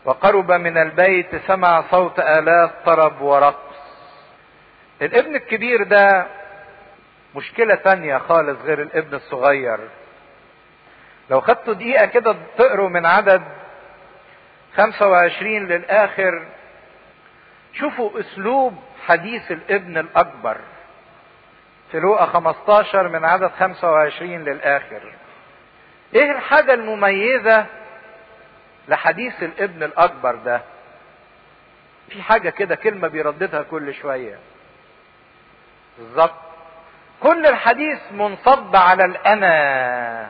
[0.05, 3.68] وقرب من البيت سمع صوت آلات طرب ورقص
[5.03, 6.27] الابن الكبير ده
[7.35, 9.79] مشكلة تانية خالص غير الابن الصغير.
[11.31, 13.43] لو خدتوا دقيقة كده تقروا من عدد
[14.77, 16.47] 25 للآخر
[17.75, 18.75] شوفوا أسلوب
[19.07, 20.57] حديث الابن الأكبر.
[21.93, 25.13] في لوقا 15 من عدد 25 للآخر.
[26.15, 27.67] إيه الحاجة المميزة
[28.89, 30.61] لحديث الابن الأكبر ده؟
[32.09, 34.39] في حاجة كده كلمة بيرددها كل شوية.
[35.99, 36.35] بالظبط.
[37.23, 40.29] كل الحديث منصب على الأنا.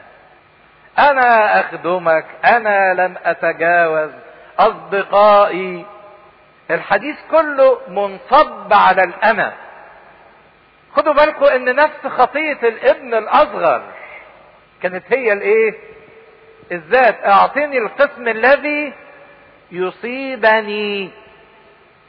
[0.99, 4.11] أنا أخدمك أنا لن أتجاوز.
[4.59, 5.87] أصدقائي.
[6.71, 9.53] الحديث كله منصب على الأنا.
[10.97, 13.83] خدوا بالكم إن نفس خطية الابن الأصغر
[14.83, 15.75] كانت هي الإيه؟
[16.73, 17.27] الذات.
[17.27, 18.93] اعطني القسم الذي
[19.71, 21.11] يصيبني.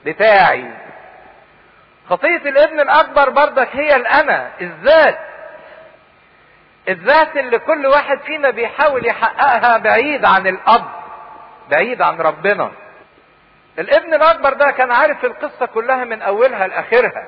[0.06, 0.66] بتاعي.
[2.10, 5.20] خطية الابن الأكبر برضك هي الأنا الذات.
[6.90, 10.86] الذات اللي كل واحد فينا بيحاول يحققها بعيد عن الأب
[11.72, 12.72] بعيد عن ربنا.
[13.80, 17.28] الابن الأكبر ده كان عارف القصة كلها من أولها لآخرها.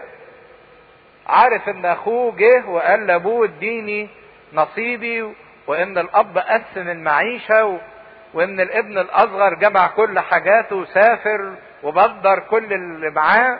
[1.28, 4.10] عارف إن أخوه جه وقال لأبوه اديني
[4.54, 5.34] نصيبي
[5.68, 7.78] وإن الأب قسم المعيشة و...
[8.34, 13.60] وإن الابن الأصغر جمع كل حاجاته وسافر وبدر كل اللي معاه.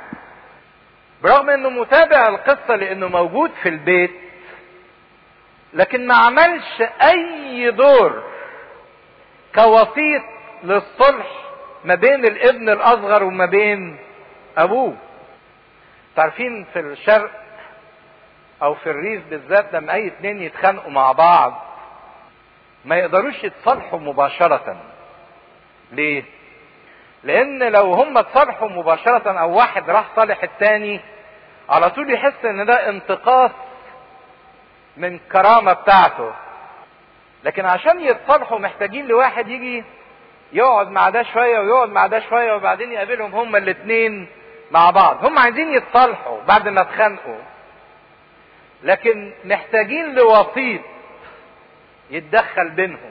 [1.24, 4.12] برغم إنه متابع القصة لأنه موجود في البيت
[5.74, 8.24] لكن ما عملش أي دور
[9.56, 10.22] كوسيط
[10.64, 11.28] للصلح
[11.86, 13.98] ما بين الابن الأصغر وما بين
[14.58, 14.96] أبوه.
[16.16, 17.32] تعرفين في الشرق
[18.64, 21.66] أو في الريف بالذات لما أي اتنين يتخانقوا مع بعض
[22.86, 24.82] ما يقدروش يتصالحوا مباشرة.
[25.92, 26.24] ليه؟
[27.24, 31.02] لأن لو هم اتصالحوا مباشرة أو واحد راح صالح التاني
[31.70, 33.52] على طول يحس إن ده انتقاص
[34.98, 36.34] من كرامة بتاعته.
[37.44, 39.84] لكن عشان يتصالحوا محتاجين لواحد يجي
[40.54, 44.28] يقعد مع ده شوية ويقعد مع ده شوية وبعدين يقابلهم هما الاتنين
[44.72, 45.26] مع بعض.
[45.26, 47.40] هم عايزين يتصالحوا بعد ما اتخانقوا.
[48.84, 50.82] لكن محتاجين لوسيط
[52.10, 53.11] يتدخل بينهم.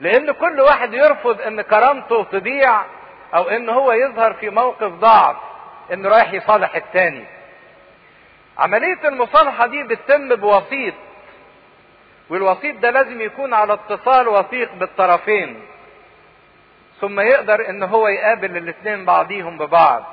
[0.00, 2.80] لأن كل واحد يرفض إن كرامته تضيع
[3.34, 5.36] أو إن هو يظهر في موقف ضعف
[5.92, 7.24] انه رايح يصالح التاني.
[8.58, 10.94] عملية المصالحة دي بتتم بوسيط
[12.30, 15.62] والوسيط ده لازم يكون على اتصال وثيق بالطرفين
[17.00, 20.04] ثم يقدر إن هو يقابل الاتنين بعضيهم ببعض.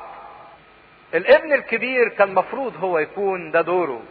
[1.13, 4.02] الابن الكبير كان مفروض هو يكون ده دوره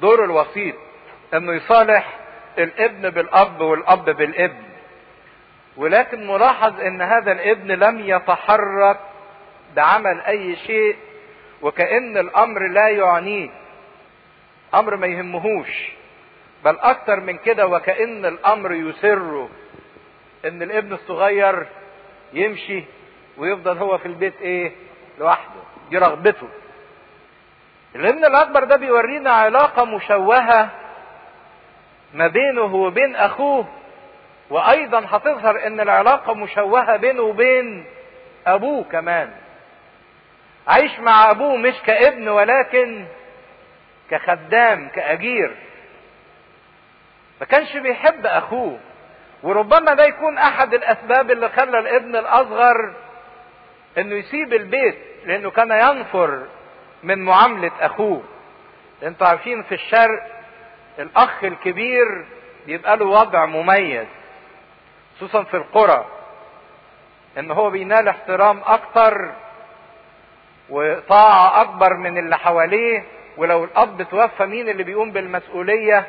[0.00, 0.74] دور الوسيط
[1.34, 2.06] إنه يصالح
[2.58, 4.64] الابن بالأب والأب بالابن.
[5.76, 9.00] ولكن ملاحظ إن هذا الابن لم يتحرك
[9.76, 10.96] بعمل أي شيء
[11.62, 13.50] وكأن الأمر لا يعنيه.
[14.74, 15.92] أمر ما يهمهوش.
[16.64, 19.48] بل أكتر من كده وكأن الأمر يسره.
[20.44, 21.66] إن الابن الصغير
[22.32, 22.84] يمشي
[23.38, 24.72] ويفضل هو في البيت إيه؟
[25.18, 25.60] لوحده.
[25.90, 26.48] دي رغبته.
[27.96, 30.70] الابن الأكبر ده بيورينا علاقة مشوهة
[32.14, 33.66] ما بينه وبين أخوه
[34.50, 37.84] وأيضا هتظهر إن العلاقة مشوهة بينه وبين
[38.46, 39.30] أبوه كمان.
[40.68, 43.04] عايش مع أبوه مش كابن ولكن
[44.10, 45.56] كخدام كأجير.
[47.40, 48.78] ما كانش بيحب أخوه
[49.42, 52.94] وربما ده يكون أحد الأسباب اللي خلى الابن الأصغر
[53.98, 56.42] إنه يسيب البيت لأنه كان ينفر
[57.02, 58.22] من معاملة أخوه.
[59.02, 60.43] أنتوا عارفين في الشرق
[60.98, 62.24] الأخ الكبير
[62.66, 64.06] بيبقى له وضع مميز
[65.16, 66.06] خصوصا في القرى
[67.38, 69.32] إن هو بينال احترام أكتر
[70.70, 73.04] وطاعة أكبر من اللي حواليه
[73.36, 76.06] ولو الأب توفى مين اللي بيقوم بالمسؤولية؟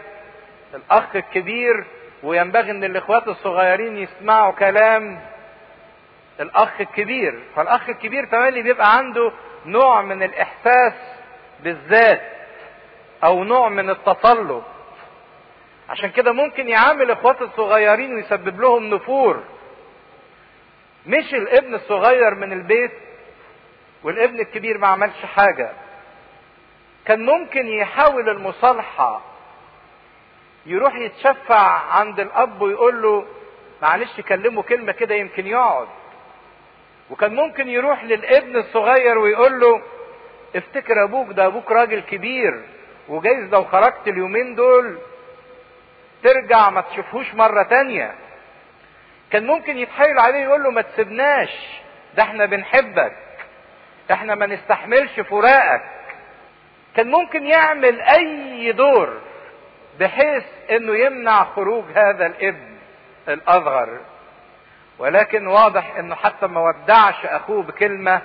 [0.74, 1.86] الأخ الكبير
[2.24, 5.20] وينبغي إن الاخوات الصغيرين يسمعوا كلام
[6.40, 7.40] الأخ الكبير.
[7.56, 9.32] فالأخ الكبير تملي بيبقى عنده
[9.66, 10.94] نوع من الإحساس
[11.64, 12.22] بالذات
[13.24, 14.64] أو نوع من التسلط
[15.90, 19.44] عشان كده ممكن يعامل اخواته الصغيرين ويسبب لهم نفور.
[21.08, 22.92] مش الابن الصغير من البيت
[24.04, 25.72] والابن الكبير ما عملش حاجة.
[27.06, 29.22] كان ممكن يحاول المصالحة
[30.66, 33.26] يروح يتشفع عند الأب ويقول له
[33.82, 35.88] معلش كلمه كلمة كده يمكن يقعد.
[37.10, 39.82] وكان ممكن يروح للابن الصغير ويقول له
[40.56, 42.62] افتكر أبوك ده أبوك راجل كبير
[43.08, 44.98] وجايز لو خرجت اليومين دول
[46.24, 48.16] ترجع ما تشوفهوش مرة تانية.
[49.32, 51.50] كان ممكن يتحايل عليه يقول له ما تسيبناش
[52.18, 53.16] ده إحنا بنحبك
[54.12, 55.82] إحنا ما نستحملش فراقك.
[56.96, 59.22] كان ممكن يعمل أي دور
[60.00, 62.76] بحيث إنه يمنع خروج هذا الابن
[63.28, 64.00] الأصغر.
[65.00, 68.22] ولكن واضح إنه حتى ما ودعش أخوه بكلمة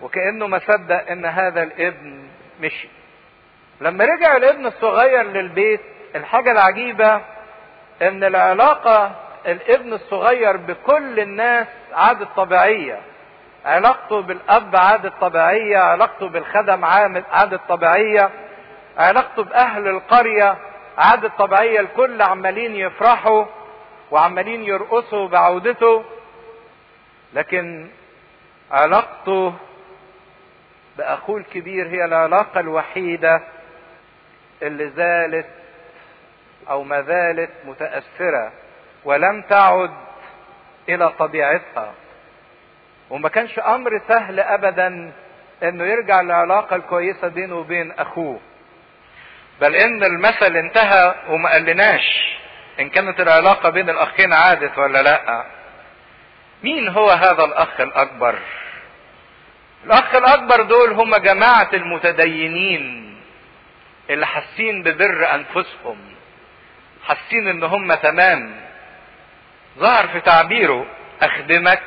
[0.00, 2.28] وكأنه ما صدق إن هذا الابن
[2.60, 2.88] مشي.
[3.80, 5.80] لما رجع الابن الصغير للبيت
[6.14, 7.20] الحاجة العجيبة
[8.02, 9.10] إن العلاقة
[9.46, 13.00] الابن الصغير بكل الناس عادت طبيعية.
[13.64, 18.30] علاقته بالأب عادت طبيعية علاقته بالخدم عادت طبيعية
[18.98, 20.56] علاقته بأهل القرية
[20.98, 23.44] عادت طبيعية الكل عمالين يفرحوا
[24.10, 26.04] وعمالين يرقصوا بعودته.
[27.34, 27.88] لكن
[28.70, 29.54] علاقته
[30.98, 33.40] بأخوه الكبير هي العلاقة الوحيدة
[34.62, 35.46] اللي زالت
[36.70, 38.52] أو ما زالت متأثرة
[39.04, 39.90] ولم تعد
[40.88, 41.92] إلى طبيعتها.
[43.10, 45.12] وما كانش أمر سهل ابدا
[45.62, 48.40] إنه يرجع للعلاقة الكويسة بينه وبين أخوه.
[49.60, 52.36] بل إن المثل انتهى وما قالناش
[52.80, 55.44] إن كانت العلاقة بين الأخين عادت ولا لأ.
[56.62, 58.38] مين هو هذا الأخ الأكبر؟
[59.84, 63.16] الأخ الأكبر دول هم جماعة المتدينين
[64.10, 65.98] اللي حاسين ببر أنفسهم.
[67.06, 68.60] حاسين إن هم تمام.
[69.78, 70.86] ظهر في تعبيره
[71.22, 71.82] أخدمك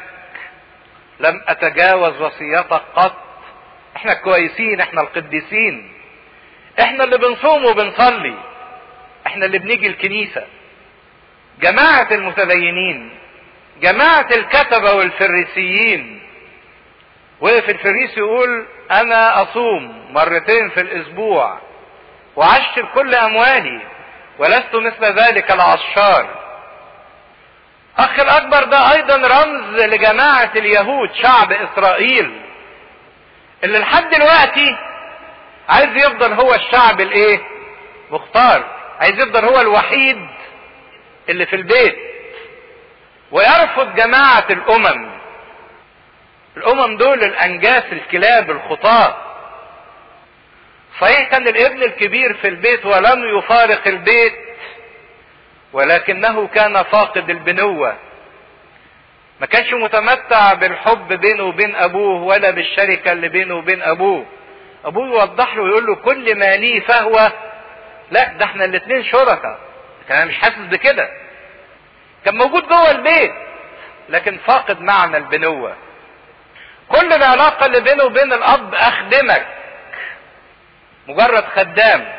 [1.19, 3.15] لم أتجاوز وصيتك قط.
[3.95, 5.93] إحنا كويسين إحنا القديسين.
[6.79, 8.37] إحنا اللي بنصوم وبنصلي.
[9.27, 10.47] إحنا اللي بنيجي الكنيسة.
[11.59, 13.09] جماعة المتدينين
[13.81, 16.21] جماعة الكتبة والفريسيين.
[17.41, 21.59] وقف الفريسي يقول أنا أصوم مرتين في الأسبوع
[22.35, 23.81] وعشر كل أموالي.
[24.41, 26.27] ولست مثل ذلك العشار
[27.97, 32.41] أخ الأكبر ده أيضا رمز لجماعة اليهود شعب إسرائيل
[33.63, 34.77] اللي لحد دلوقتي
[35.69, 37.39] عايز يفضل هو الشعب الإيه؟
[38.11, 38.63] مختار.
[38.99, 40.17] عايز يفضل هو الوحيد
[41.29, 41.97] اللي في البيت.
[43.31, 45.11] ويرفض جماعة الأمم.
[46.57, 49.15] الأمم دول الأنجاس الكلاب الخطاة.
[50.99, 54.33] صحيح كان الابن الكبير في البيت ولم يفارق البيت
[55.73, 57.97] ولكنه كان فاقد البنوة.
[59.39, 64.25] ما كانش متمتع بالحب بينه وبين أبوه ولا بالشركة اللي بينه وبين أبوه.
[64.85, 67.31] أبوه يوضح له ويقول له كل ما لي فهو
[68.11, 69.59] لا ده إحنا الاتنين شركاء.
[70.09, 71.09] كان أنا مش حاسس بكده.
[72.25, 73.33] كان موجود جوه البيت
[74.09, 75.75] لكن فاقد معنى البنوة.
[76.89, 79.47] كل العلاقة اللي بينه وبين الأب أخدمك.
[81.11, 82.13] مجرد خدام.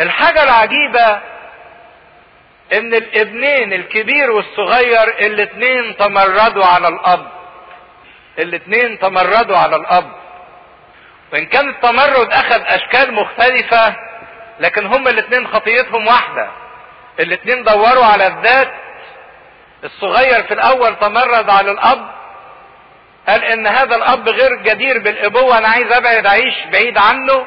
[0.00, 1.20] الحاجة العجيبة
[2.72, 7.26] إن الابنين الكبير والصغير الاتنين تمردوا على الأب.
[8.38, 10.12] الاتنين تمردوا على الأب.
[11.32, 13.96] وإن كان التمرد أخذ أشكال مختلفة
[14.60, 16.50] لكن هما الاتنين خطيتهم واحدة.
[17.20, 18.74] الاتنين دوروا على الذات.
[19.84, 22.23] الصغير في الأول تمرد على الأب
[23.28, 27.46] قال إن هذا الأب غير جدير بالأبوة أنا عايز أبعد اعيش بعيد عنه.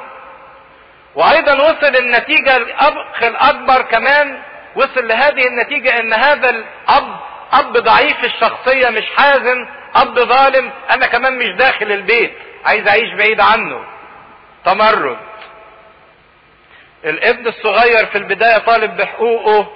[1.16, 4.42] وأيضا وصل النتيجة الاخ الأكبر كمان
[4.76, 7.20] وصل لهذه النتيجة إن هذا الأب
[7.54, 12.34] أب ضعيف الشخصية مش حازم أب ظالم أنا كمان مش داخل البيت
[12.66, 13.84] عايز أعيش بعيد عنه.
[14.66, 15.18] تمرد.
[17.06, 19.72] الابن الصغير في البداية طالب بحقوقه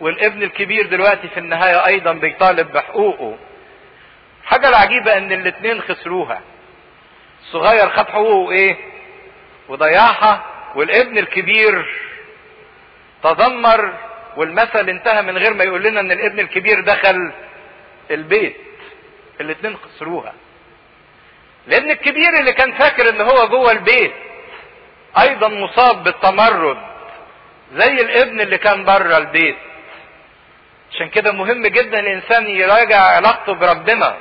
[0.00, 3.36] والابن الكبير دلوقتي في النهاية أيضا بيطالب بحقوقه.
[4.44, 6.40] حاجة العجيبة إن الاتنين خسروها.
[7.42, 8.76] الصغير خد حقوقه إيه؟
[9.68, 11.86] وضيعها والابن الكبير
[13.22, 13.94] تذمر
[14.36, 17.32] والمثل انتهى من غير ما يقول لنا إن الابن الكبير دخل
[18.10, 18.56] البيت.
[19.40, 20.32] الاتنين خسروها.
[21.68, 24.12] الابن الكبير اللي كان فاكر إن هو جوه البيت
[25.18, 26.78] أيضا مصاب بالتمرد
[27.74, 29.56] زي الابن اللي كان بره البيت.
[30.90, 34.16] عشان كده مهم جدا الإنسان يراجع علاقته بربنا.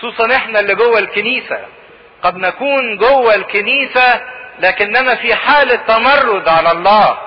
[0.00, 1.66] خصوصا إحنا اللي جوه الكنيسة.
[2.22, 4.20] قد نكون جوه الكنيسة
[4.58, 7.18] لكننا في حالة تمرد على الله.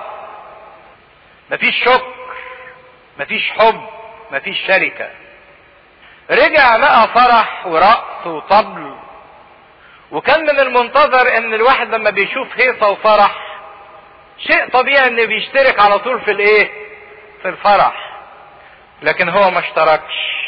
[1.50, 2.14] مفيش شكر
[3.18, 3.80] مفيش حب
[4.30, 5.10] مفيش شركة.
[6.30, 8.94] رجع لقى فرح ورقص وطبل.
[10.10, 13.30] وكان من المنتظر إن الواحد لما بيشوف هيصة وفرح
[14.46, 16.70] شيء طبيعي ان بيشترك على طول في الإيه؟
[17.42, 18.10] في الفرح.
[19.02, 20.43] لكن هو ما اشتركش.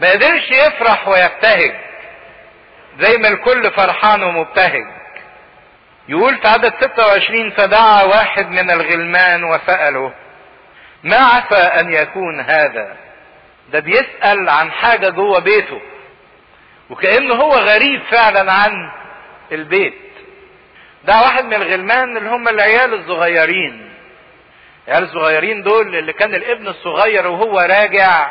[0.00, 1.74] ما قدرش يفرح ويبتهج
[3.00, 4.84] زي ما الكل فرحان ومبتهج.
[6.08, 10.12] يقول في عدد 26 فدعا واحد من الغلمان وسأله
[11.04, 12.96] ما عسى أن يكون هذا؟
[13.72, 15.80] ده بيسأل عن حاجة جوه بيته
[16.90, 18.72] وكأنه هو غريب فعلا عن
[19.52, 19.94] البيت.
[21.04, 23.92] ده واحد من الغلمان اللي هم العيال الصغيرين.
[24.88, 28.30] العيال الصغيرين دول اللي كان الابن الصغير وهو راجع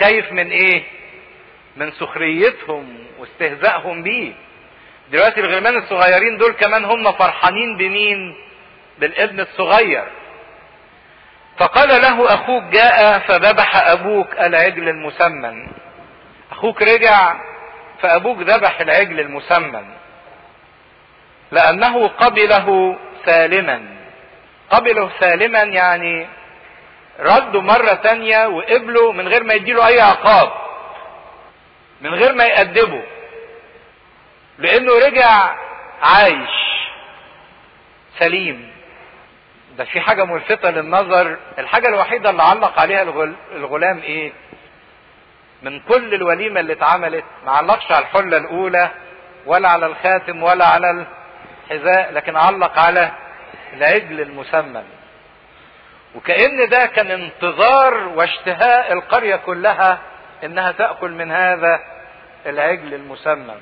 [0.00, 0.82] خايف من إيه؟
[1.76, 4.32] من سخريتهم واستهزائهم بيه.
[5.10, 8.36] دلوقتي الغلمان الصغيرين دول كمان هم فرحانين بمين؟
[8.98, 10.04] بالابن الصغير.
[11.58, 15.68] فقال له أخوك جاء فذبح أبوك العجل المسمن.
[16.52, 17.34] أخوك رجع
[18.02, 19.84] فأبوك ذبح العجل المسمن.
[21.52, 23.82] لأنه قبله سالما.
[24.70, 26.26] قبله سالما يعني
[27.20, 30.52] رده مرة تانية وقبله من غير ما يديله أي عقاب.
[32.00, 33.02] من غير ما يأدبه.
[34.58, 35.54] لأنه رجع
[36.02, 36.50] عايش.
[38.18, 38.70] سليم.
[39.78, 41.36] ده في حاجة ملفتة للنظر.
[41.58, 43.34] الحاجة الوحيدة اللي علق عليها الغل...
[43.52, 44.32] الغلام إيه؟
[45.62, 48.90] من كل الوليمة اللي اتعملت ما علقش على الحلة الأولى
[49.46, 51.06] ولا على الخاتم ولا على
[51.70, 53.10] الحذاء لكن علق على
[53.72, 54.84] العجل المسمن
[56.18, 59.98] وكأن ده كان انتظار واشتهاء القرية كلها
[60.44, 61.80] إنها تأكل من هذا
[62.46, 63.60] العجل المسمن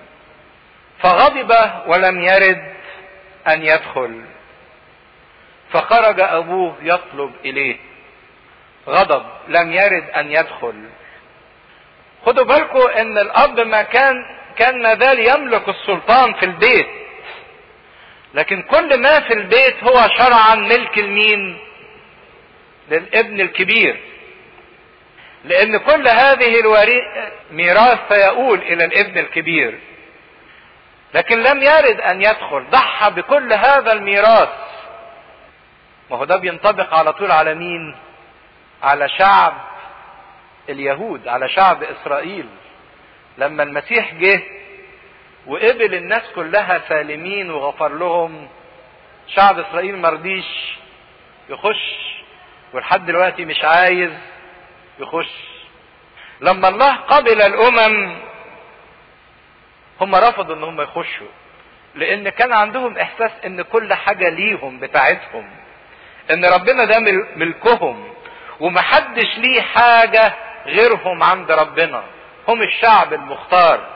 [0.99, 1.53] فغضب
[1.87, 2.75] ولم يرد
[3.49, 4.25] أن يدخل.
[5.73, 7.77] فخرج أبوه يطلب إليه.
[8.89, 10.85] غضب لم يرد أن يدخل.
[12.27, 14.15] خدوا بالكم إن الأب ما كان
[14.57, 16.89] كان ما زال يملك السلطان في البيت.
[18.35, 21.66] لكن كل ما في البيت هو شرعا ملك المين.
[22.91, 24.01] للابن الكبير.
[25.45, 26.61] لأن كل هذه
[27.51, 29.79] الميراث سيؤول إلى الابن الكبير.
[31.15, 34.49] لكن لم يرد أن يدخل ضحى بكل هذا الميراث.
[36.11, 37.97] ما هو ده بينطبق على طول على مين؟
[38.83, 39.55] على شعب
[40.69, 42.47] اليهود على شعب إسرائيل.
[43.39, 44.43] لما المسيح جه
[45.47, 48.49] وقبل الناس كلها سالمين وغفر لهم
[49.35, 50.77] شعب إسرائيل مرضيش
[51.49, 52.16] يخش
[52.73, 54.11] ولحد دلوقتي مش عايز
[54.99, 55.33] يخش.
[56.41, 58.17] لما الله قبل الأمم
[60.01, 61.27] هم رفضوا إن هم يخشوا
[61.95, 65.51] لأن كان عندهم إحساس إن كل حاجة ليهم بتاعتهم
[66.31, 66.99] إن ربنا ده
[67.37, 68.09] ملكهم
[68.61, 70.33] ومحدش ليه حاجة
[70.67, 72.03] غيرهم عند ربنا.
[72.49, 73.87] هم الشعب المختار.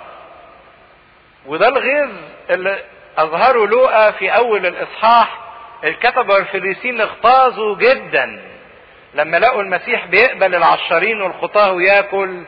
[1.46, 2.10] وده الغيظ
[2.50, 2.84] اللي
[3.18, 5.38] أظهره لوقا في أول الإصحاح
[5.84, 8.49] الكتبة والفريسين اغتاظوا جدا.
[9.14, 12.44] لما لقوا المسيح بيقبل العشارين والخطاه وياكل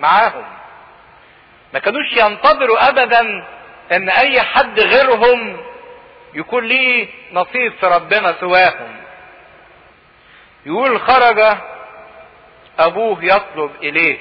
[0.00, 0.44] معاهم.
[1.74, 3.46] ما كانوش ينتظروا ابدا
[3.92, 5.60] إن أي حد غيرهم
[6.34, 8.96] يكون ليه نصيب في ربنا سواهم.
[10.66, 11.56] يقول خرج
[12.78, 14.18] أبوه يطلب إليه.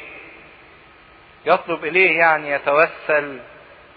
[1.45, 3.39] يطلب إليه يعني يتوسل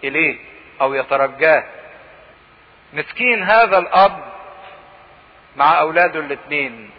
[0.05, 0.38] إليه
[0.80, 1.64] أو يترجاه.
[2.93, 4.32] مسكين هذا الأب
[5.57, 6.90] مع أولاده الاثنين.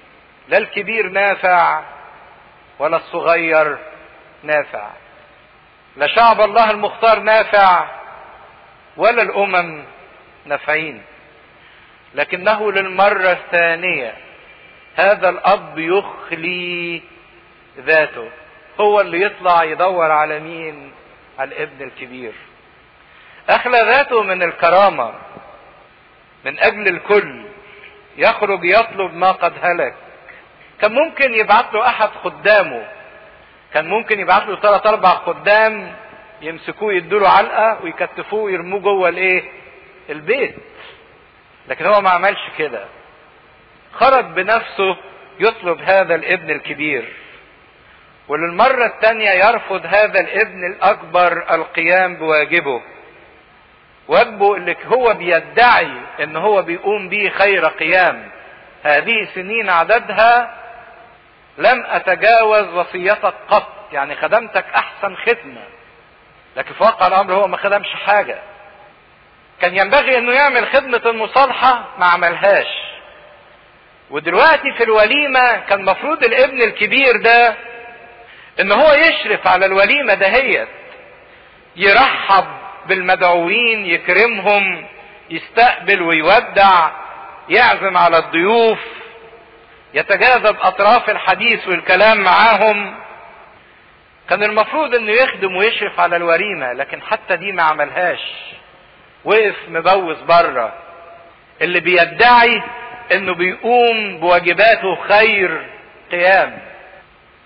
[0.48, 1.84] لا الكبير نافع
[2.80, 3.78] ولا الصغير
[4.44, 4.90] نافع.
[5.96, 7.86] لا شعب الله المختار نافع
[8.98, 9.84] ولا الأمم
[10.46, 11.04] نافعين.
[12.16, 14.16] لكنه للمرة الثانية
[14.96, 17.02] هذا الأب يخلي
[17.80, 18.30] ذاته.
[18.80, 20.92] هو اللي يطلع يدور على مين؟
[21.40, 22.34] على الابن الكبير.
[23.50, 25.14] أخلى ذاته من الكرامة
[26.46, 27.46] من أجل الكل
[28.18, 29.96] يخرج يطلب ما قد هلك.
[30.84, 32.88] كان ممكن يبعت له أحد خدامه.
[33.74, 35.96] كان ممكن يبعت له ثلاث أربع خدام
[36.42, 39.44] يمسكوه يدوا علقة ويكتفوه ويرموه جوه الإيه؟
[40.10, 40.56] البيت.
[41.68, 42.86] لكن هو ما عملش كده.
[43.94, 44.98] خرج بنفسه
[45.40, 47.14] يطلب هذا الابن الكبير.
[48.28, 52.82] وللمرة الثانية يرفض هذا الابن الأكبر القيام بواجبه.
[54.08, 55.92] واجبه اللي هو بيدعي
[56.24, 58.30] إن هو بيقوم به خير قيام.
[58.84, 60.63] هذه سنين عددها
[61.58, 63.68] لم أتجاوز وصيتك قط.
[63.92, 65.62] يعني خدمتك أحسن خدمة.
[66.58, 68.40] لكن في واقع الأمر هو ما خدمش حاجة.
[69.62, 72.68] كان ينبغي إنه يعمل خدمة المصالحة ما عملهاش.
[74.10, 77.56] ودلوقتي في الوليمة كان مفروض الابن الكبير ده
[78.60, 80.68] إن هو يشرف على الوليمة دهيت.
[81.76, 82.46] يرحب
[82.86, 84.88] بالمدعوين يكرمهم
[85.30, 86.90] يستقبل ويودع
[87.50, 88.80] يعزم على الضيوف.
[89.94, 92.96] يتجاذب أطراف الحديث والكلام معاهم.
[94.30, 98.20] كان المفروض إنه يخدم ويشرف على الوليمة لكن حتى دي ما عملهاش.
[99.26, 100.74] وقف مبوس بره
[101.62, 102.64] اللي بيدعي
[103.12, 105.70] إنه بيقوم بواجباته خير
[106.12, 106.60] قيام.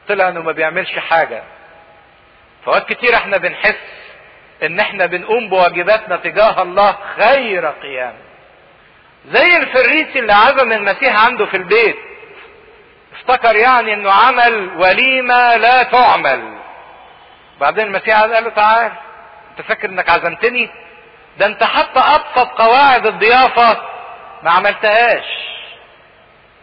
[0.07, 1.43] طلع إنه ما بيعملش حاجة.
[2.65, 3.79] فوقت كتير إحنا بنحس
[4.63, 8.13] إن إحنا بنقوم بواجباتنا تجاه الله خير قيام.
[9.25, 11.97] زي الفريسي اللي عزم المسيح عنده في البيت.
[13.17, 16.57] افتكر يعني إنه عمل وليمة لا تعمل.
[17.59, 18.91] بعدين المسيح قال له تعال
[19.51, 20.69] أنت فاكر إنك عزمتني؟
[21.37, 23.77] ده أنت حتى أبسط قواعد الضيافة
[24.43, 25.25] ما عملتهاش.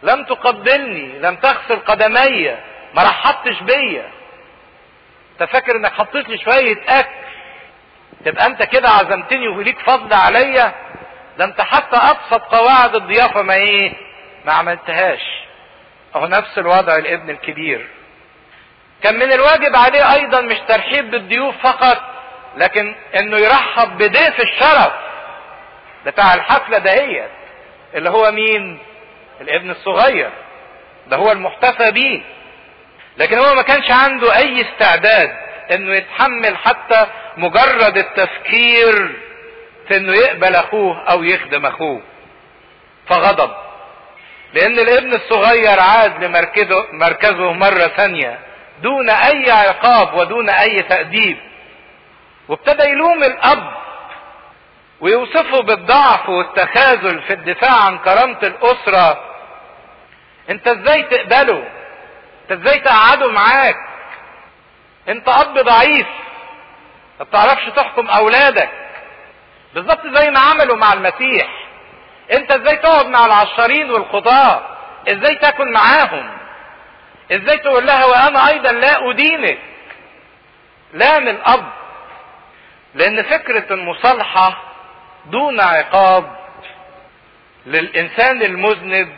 [0.03, 2.55] لم تقبلني لم تغسل قدمي
[2.93, 4.09] ما رحبتش بيا.
[5.31, 7.09] أنت فاكر إنك حطيت لي شوية أكل؟
[8.25, 10.71] تبقى أنت كده عزمتني وليك فضل عليا؟
[11.37, 13.93] ده أنت حتى أبسط قواعد الضيافة ما إيه؟
[14.45, 15.44] ما عملتهاش.
[16.15, 17.87] اهو نفس الوضع الابن الكبير.
[19.03, 21.97] كان من الواجب عليه أيضا مش ترحيب بالضيوف فقط
[22.57, 24.93] لكن إنه يرحب بضيف الشرف
[26.05, 27.29] بتاع الحفلة دهيت
[27.95, 28.79] اللي هو مين؟
[29.41, 30.29] الابن الصغير.
[31.07, 32.21] ده هو المحتفى بيه.
[33.17, 35.31] لكن هو ما كانش عنده أي استعداد
[35.71, 37.07] إنه يتحمل حتى
[37.37, 39.15] مجرد التفكير
[39.87, 42.01] في إنه يقبل أخوه أو يخدم أخوه.
[43.07, 43.51] فغضب.
[44.55, 48.39] لأن الابن الصغير عاد لمركزه مركزه مرة ثانية
[48.81, 51.37] دون أي عقاب ودون أي تأديب.
[52.47, 53.71] وابتدى يلوم الأب
[54.99, 59.19] ويوصفه بالضعف والتخاذل في الدفاع عن كرامة الأسرة.
[60.49, 61.67] أنت إزاي تقبله؟
[62.41, 63.75] أنت إزاي تقعده معاك؟
[65.09, 66.07] أنت أب ضعيف.
[67.19, 68.69] ما بتعرفش تحكم أولادك.
[69.73, 71.64] بالظبط زي ما عملوا مع المسيح.
[72.31, 74.61] انت إزاي تقعد مع العشارين والخطاة
[75.09, 76.29] إزاي تاكل معاهم؟
[77.31, 79.57] إزاي تقول لها وأنا أيضا لا ادينك؟
[80.93, 81.65] لا من اب.
[82.95, 84.63] لأن فكرة المصالحة
[85.25, 86.35] دون عقاب
[87.65, 89.15] للإنسان المذنب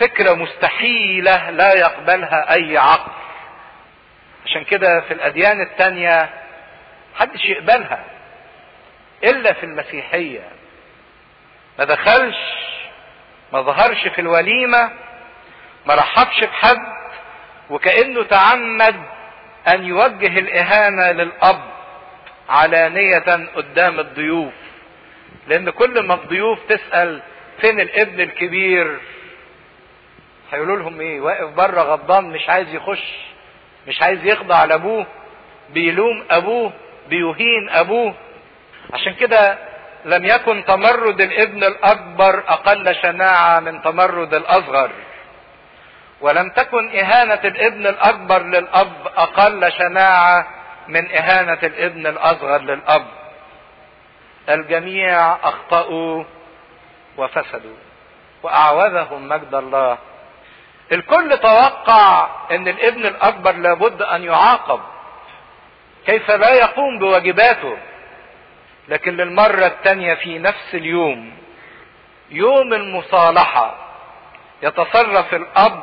[0.00, 3.12] فكرة مستحيلة لا يقبلها أي عقل.
[4.46, 6.30] عشان كده في الأديان التانية
[7.14, 8.04] محدش يقبلها
[9.24, 10.40] إلا في المسيحية.
[11.78, 12.36] ما دخلش
[13.52, 14.90] ما ظهرش في الوليمة
[15.86, 16.78] ما رحبش بحد
[17.70, 18.96] وكأنه تعمد
[19.68, 21.60] أن يوجه الإهانة للأب
[22.48, 23.18] علانية
[23.56, 24.52] قدام الضيوف.
[25.48, 27.22] لأن كل ما الضيوف تسأل
[27.60, 28.98] فين الابن الكبير
[30.52, 33.12] هيقولوا لهم إيه؟ واقف بره غضبان مش عايز يخش
[33.88, 35.06] مش عايز يخضع لأبوه
[35.70, 36.72] بيلوم أبوه
[37.08, 38.14] بيهين أبوه.
[38.92, 39.58] عشان كده
[40.04, 44.90] لم يكن تمرد الابن الأكبر أقل شناعة من تمرد الأصغر.
[46.20, 50.46] ولم تكن إهانة الابن الأكبر للأب أقل شناعة
[50.88, 53.06] من إهانة الابن الأصغر للأب.
[54.48, 56.24] الجميع أخطأوا
[57.16, 57.76] وفسدوا
[58.42, 59.98] وأعوذهم مجد الله.
[60.92, 64.80] الكل توقع إن الابن الأكبر لابد أن يعاقب.
[66.06, 67.78] كيف لا يقوم بواجباته؟
[68.88, 71.32] لكن للمرة الثانية في نفس اليوم
[72.30, 73.74] يوم المصالحة
[74.62, 75.82] يتصرف الأب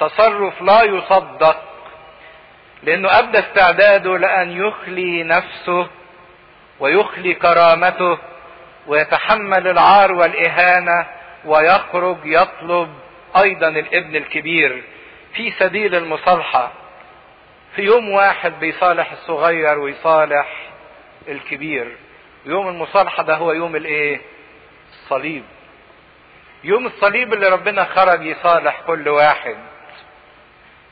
[0.00, 1.62] تصرف لا يصدق
[2.82, 5.86] لأنه ابدى استعداده لأن يخلي نفسه
[6.80, 8.18] ويخلي كرامته
[8.86, 11.06] ويتحمل العار والإهانة
[11.44, 12.94] ويخرج يطلب
[13.36, 14.84] أيضا الابن الكبير
[15.34, 16.72] في سبيل المصالحة.
[17.76, 20.46] في يوم واحد بيصالح الصغير ويصالح
[21.28, 21.96] الكبير.
[22.48, 24.20] يوم المصالحة ده هو يوم الايه؟
[24.92, 25.44] الصليب.
[26.64, 29.56] يوم الصليب اللي ربنا خرج يصالح كل واحد.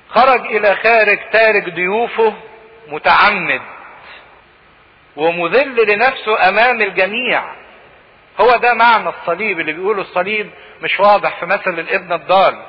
[0.08, 2.34] خرج إلى خارج تارك ضيوفه
[2.88, 3.62] متعمد
[5.16, 7.42] ومذل لنفسه أمام الجميع.
[8.40, 10.50] هو ده معنى الصليب اللي بيقولوا الصليب
[10.82, 12.62] مش واضح في مثل الابن الضال.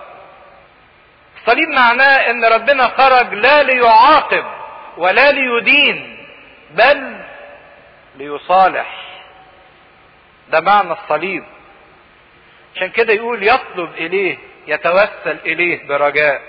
[1.41, 4.45] الصليب معناه إن ربنا خرج لا ليعاقب
[4.97, 6.17] ولا ليدين
[6.71, 7.16] بل
[8.17, 9.03] ليصالح.
[10.49, 11.43] ده معنى الصليب.
[12.75, 14.37] عشان كده يقول يطلب إليه
[14.67, 16.41] يتوسل إليه برجاء.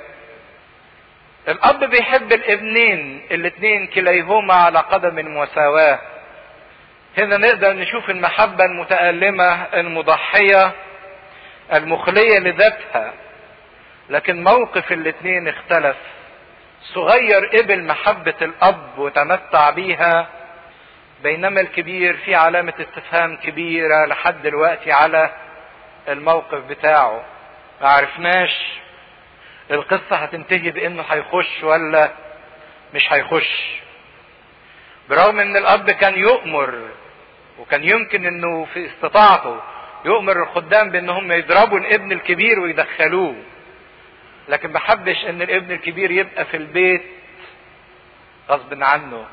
[1.48, 5.98] الأب بيحب الابنين الاتنين كليهما على قدم مساواة.
[7.18, 10.72] هنا نقدر نشوف المحبة المتألمة المضحية
[11.72, 13.14] المخلية لذاتها.
[14.10, 15.96] لكن موقف الاتنين اختلف.
[16.82, 20.28] صغير قبل محبة الأب وتمتع بيها
[21.22, 25.30] بينما الكبير في علامة استفهام كبيرة لحد دلوقتي على
[26.08, 27.24] الموقف بتاعه.
[27.80, 28.66] ما عرفناش
[29.70, 32.10] القصة هتنتهي بإنه هيخش ولا
[32.94, 33.80] مش هيخش.
[35.10, 36.88] برغم إن الأب كان يؤمر
[37.58, 39.60] وكان يمكن إنه في استطاعته
[40.04, 43.34] يؤمر الخدام بإنهم يضربوا الابن الكبير ويدخلوه
[44.48, 47.02] لكن ما حبش إن الابن الكبير يبقى في البيت
[48.50, 49.26] غصب عنه.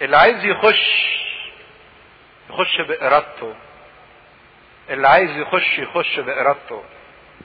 [0.00, 1.10] اللي عايز يخش
[2.50, 3.54] يخش بإرادته.
[4.90, 6.84] اللي عايز يخش يخش بإرادته.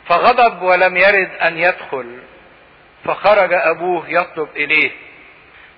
[0.05, 2.19] فغضب ولم يرد أن يدخل
[3.05, 4.91] فخرج أبوه يطلب إليه.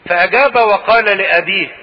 [0.06, 1.76] فأجاب وقال لأبيه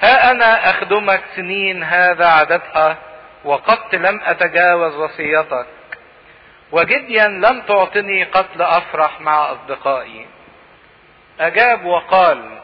[0.00, 2.98] ها أنا أخدمك سنين هذا عددها
[3.44, 5.66] وقد لم أتجاوز وصيتك.
[6.72, 10.26] وجديا لم تعطني قتل أفرح مع أصدقائي.
[11.40, 12.61] أجاب وقال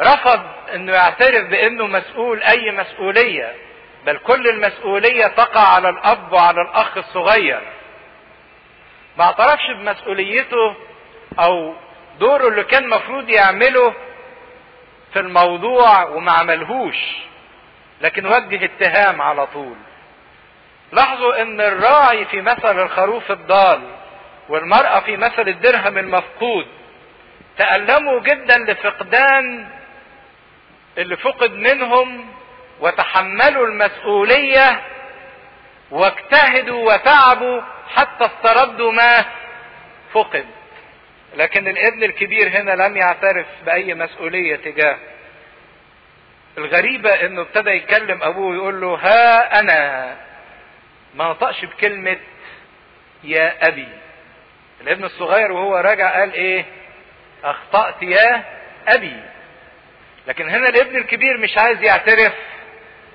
[0.00, 0.40] رفض
[0.74, 3.54] إنه يعترف بإنه مسؤول أي مسؤولية
[4.06, 7.60] بل كل المسؤولية تقع على الأب وعلى الأخ الصغير.
[9.18, 10.76] ما اعترفش بمسؤوليته
[11.38, 11.74] أو
[12.20, 13.94] دوره اللي كان مفروض يعمله
[15.12, 16.96] في الموضوع وما عملهوش
[18.00, 19.76] لكن وجه اتهام على طول.
[20.92, 23.80] لاحظوا إن الراعي في مثل الخروف الضال
[24.48, 26.66] والمرأة في مثل الدرهم المفقود
[27.58, 29.68] تألموا جدا لفقدان
[30.98, 32.34] اللي فقد منهم
[32.80, 34.80] وتحملوا المسؤولية
[35.90, 37.60] واجتهدوا وتعبوا
[37.94, 39.24] حتى استردوا ما
[40.12, 40.46] فقد.
[41.36, 44.96] لكن الابن الكبير هنا لم يعترف بأي مسؤولية تجاه.
[46.58, 50.16] الغريبة إنه ابتدى يكلم أبوه يقول له ها أنا
[51.14, 52.18] ما نطقش بكلمة
[53.24, 53.88] يا أبي.
[54.80, 56.64] الابن الصغير وهو راجع قال إيه؟
[57.44, 58.44] أخطأت يا
[58.88, 59.31] أبي.
[60.26, 62.32] لكن هنا الابن الكبير مش عايز يعترف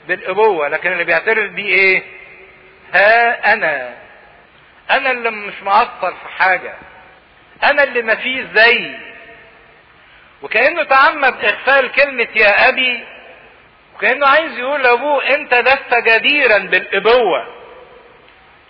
[0.08, 2.04] بالأبوة لكن اللي بيعترف بيه إيه؟
[2.94, 3.94] ها أنا.
[4.92, 6.74] أنا اللي مش معطل في حاجة.
[7.64, 8.96] أنا اللي ما فيه زي.
[10.42, 13.04] وكأنه تعمد إغفال كلمة يا أبي
[13.96, 17.48] وكأنه عايز يقول لأبوه أنت لست جديرا بالأبوة.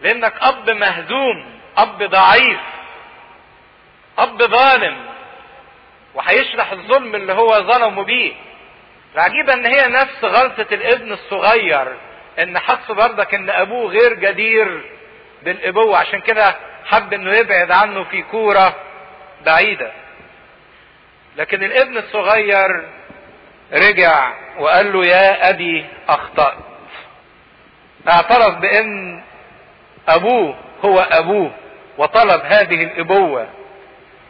[0.01, 2.59] لأنك أب مهزوم أب ضعيف
[4.17, 5.06] أب ظالم.
[6.17, 8.33] وهيشرح الظلم اللي هو ظلمه بيه.
[9.15, 11.97] العجيبة إن هي نفس غلطة الابن الصغير
[12.39, 14.81] إن حس برضك إن أبوه غير جدير
[15.43, 15.97] بالأبوة.
[15.97, 16.55] عشان كده
[16.85, 18.75] حب إنه يبعد عنه في كورة
[19.45, 19.91] بعيدة.
[21.37, 22.67] لكن الابن الصغير
[23.73, 26.57] رجع وقال له يا أبي أخطأت.
[28.07, 29.21] اعترف بإن
[30.07, 30.55] أبوه
[30.85, 31.51] هو أبوه
[31.97, 33.47] وطلب هذه الأبوة.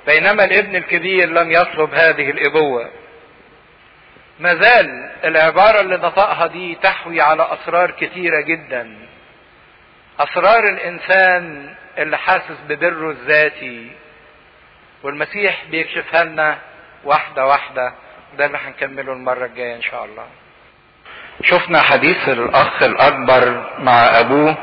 [0.08, 2.90] بينما الابن الكبير لم يطلب هذه الإبوة.
[4.40, 8.96] ما زال العبارة اللي نطقها دي تحوي على أسرار كثيرة جدا.
[10.20, 13.92] أسرار الإنسان اللي حاسس ببره الذاتي.
[15.04, 16.58] والمسيح بيكشفها لنا
[17.04, 17.94] واحدة واحدة.
[18.38, 20.26] ده اللي هنكمله المرة الجاية إن شاء الله.
[21.44, 24.56] شفنا حديث الأخ الأكبر مع أبوه.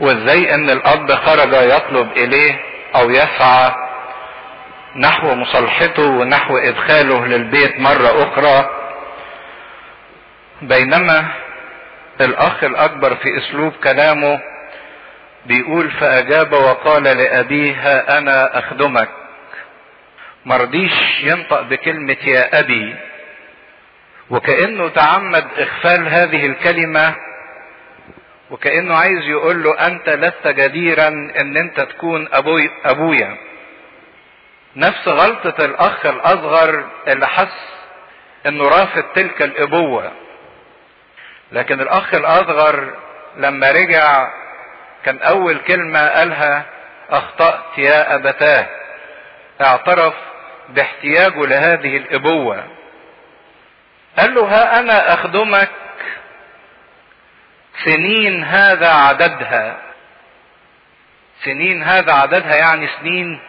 [0.00, 2.60] وإزاي إن الأب خرج يطلب إليه
[2.94, 3.89] أو يسعى
[4.96, 8.70] نحو مصالحته ونحو إدخاله للبيت مرة أخرى.
[10.62, 11.26] بينما
[12.20, 14.40] الأخ الأكبر في أسلوب كلامه
[15.46, 19.08] بيقول فأجاب وقال لأبيه أنا أخدمك.
[20.46, 22.96] مرضيش ينطق بكلمة يا أبي.
[24.30, 27.14] وكأنه تعمد إغفال هذه الكلمة
[28.50, 33.36] وكأنه عايز يقول له أنت لست جديرا إن أنت تكون أبوي أبويا.
[34.76, 37.68] نفس غلطة الأخ الأصغر اللي حس
[38.46, 40.12] إنه رافض تلك الأبوة.
[41.52, 42.94] لكن الأخ الأصغر
[43.36, 44.28] لما رجع
[45.04, 46.64] كان أول كلمة قالها
[47.10, 48.66] أخطأت يا أبتاه.
[49.60, 50.14] اعترف
[50.68, 52.64] باحتياجه لهذه الأبوة.
[54.18, 55.70] قال له ها أنا أخدمك
[57.84, 59.76] سنين هذا عددها.
[61.44, 63.40] سنين هذا عددها يعني سنين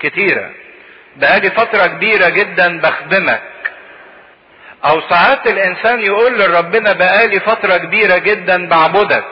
[0.00, 0.50] كتيرة.
[1.16, 3.42] بقالي فترة كبيرة جدا بخدمك.
[4.84, 9.24] أو ساعات الإنسان يقول لربنا بقالي فترة كبيرة جدا بعبدك.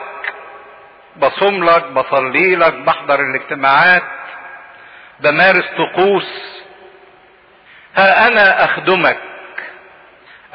[1.17, 4.03] بصوم لك بصلي لك بحضر الاجتماعات
[5.19, 6.59] بمارس طقوس.
[7.95, 9.17] ها أنا أخدمك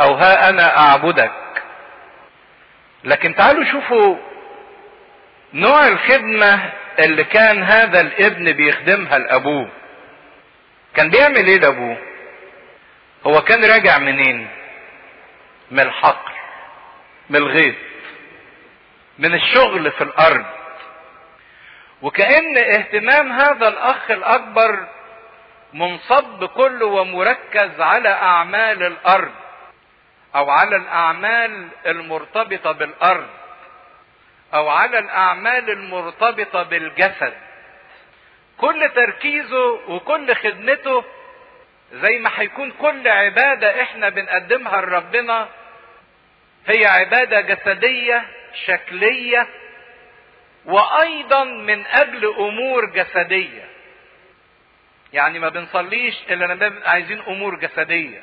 [0.01, 1.33] أو ها أنا أعبدك.
[3.05, 4.17] لكن تعالوا شوفوا
[5.55, 9.69] نوع الخدمة اللي كان هذا الابن بيخدمها لأبوه.
[10.97, 11.99] كان بيعمل إيه لابوه؟
[13.27, 14.49] هو كان راجع منين؟
[15.71, 16.33] من الحقل
[17.31, 17.75] من الغيط
[19.19, 20.45] من الشغل في الأرض.
[22.03, 24.87] وكأن اهتمام هذا الأخ الأكبر
[25.73, 29.33] منصب كله ومركز على أعمال الأرض
[30.37, 33.27] أو على الأعمال المرتبطة بالأرض
[34.55, 37.35] أو على الأعمال المرتبطة بالجسد.
[38.59, 41.05] كل تركيزه وكل خدمته
[41.93, 45.49] زي ما هيكون كل عبادة إحنا بنقدمها لربنا
[46.67, 48.25] هي عبادة جسدية
[48.67, 49.47] شكلية
[50.65, 53.69] وأيضا من أجل أمور جسدية.
[55.13, 58.23] يعني ما بنصليش إلا لما عايزين أمور جسدية.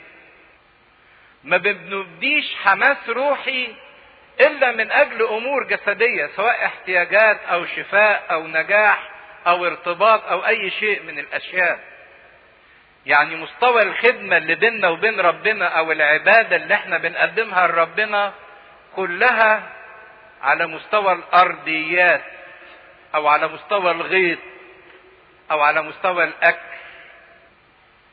[1.44, 3.76] ما بنبديش حماس روحي
[4.40, 9.11] إلا من أجل أمور جسدية سواء احتياجات أو شفاء أو نجاح.
[9.48, 11.80] أو ارتباط أو أي شيء من الأشياء.
[13.06, 18.34] يعني مستوى الخدمة اللي بيننا وبين ربنا أو العبادة اللي إحنا بنقدمها لربنا
[18.96, 19.64] كلها
[20.42, 22.22] على مستوى الأرضيات
[23.16, 24.40] أو على مستوى الغيط
[25.52, 26.72] أو على مستوى الأكل.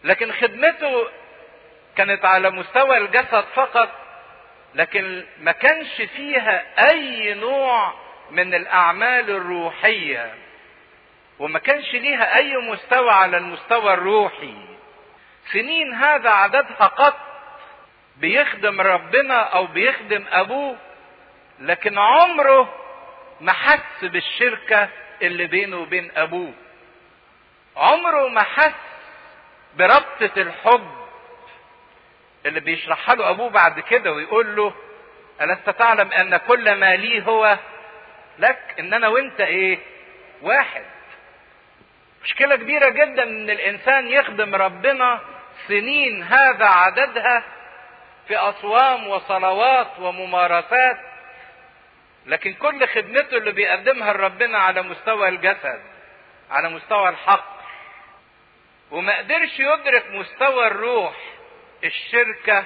[0.04, 1.08] لكن خدمته
[1.96, 3.88] كانت على مستوى الجسد فقط
[4.74, 7.94] لكن ما كانش فيها أي نوع
[8.30, 10.34] من الأعمال الروحية.
[11.38, 14.54] وما كانش ليها أي مستوى على المستوى الروحي
[15.52, 17.16] سنين هذا عددها قط
[18.16, 20.76] بيخدم ربنا أو بيخدم أبوه
[21.60, 22.74] لكن عمره
[23.40, 24.88] ما حس بالشركة
[25.22, 26.52] اللي بينه وبين أبوه
[27.76, 28.72] عمره ما حس
[29.76, 30.90] بربطة الحب
[32.46, 34.72] اللي بيشرحها له أبوه بعد كده ويقول له
[35.40, 37.58] ألست تعلم أن كل ما لي هو
[38.38, 39.78] لك إن أنا وأنت إيه؟
[40.42, 40.84] واحد.
[42.24, 45.20] مشكلة كبيرة جدا إن الإنسان يخدم ربنا
[45.68, 47.44] سنين هذا عددها
[48.28, 50.96] في أصوام وصلوات وممارسات
[52.26, 55.80] لكن كل خدمته اللي بيقدمها لربنا على مستوى الجسد
[56.50, 57.58] على مستوى الحق
[58.90, 61.14] وما قدرش يدرك مستوى الروح
[61.84, 62.64] الشركة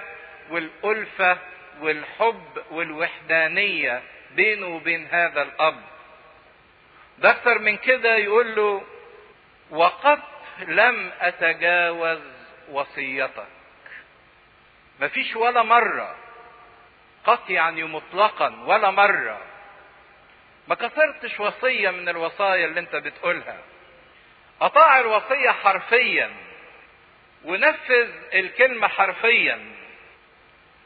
[0.50, 1.38] والألفة
[1.80, 4.02] والحب والوحدانية
[4.34, 5.80] بينه وبين هذا الأب.
[7.18, 8.82] ده أكثر من كده يقول له
[9.72, 10.18] وقد
[10.58, 12.20] لم أتجاوز
[12.70, 13.46] وصيتك.
[15.00, 16.16] مفيش ولا مرة
[17.24, 19.40] قط يعني مطلقا ولا مرة.
[20.68, 23.58] ما كسرتش وصية من الوصايا اللي انت بتقولها.
[24.60, 26.30] أطاع الوصية حرفيا
[27.44, 29.60] ونفذ الكلمة حرفيا.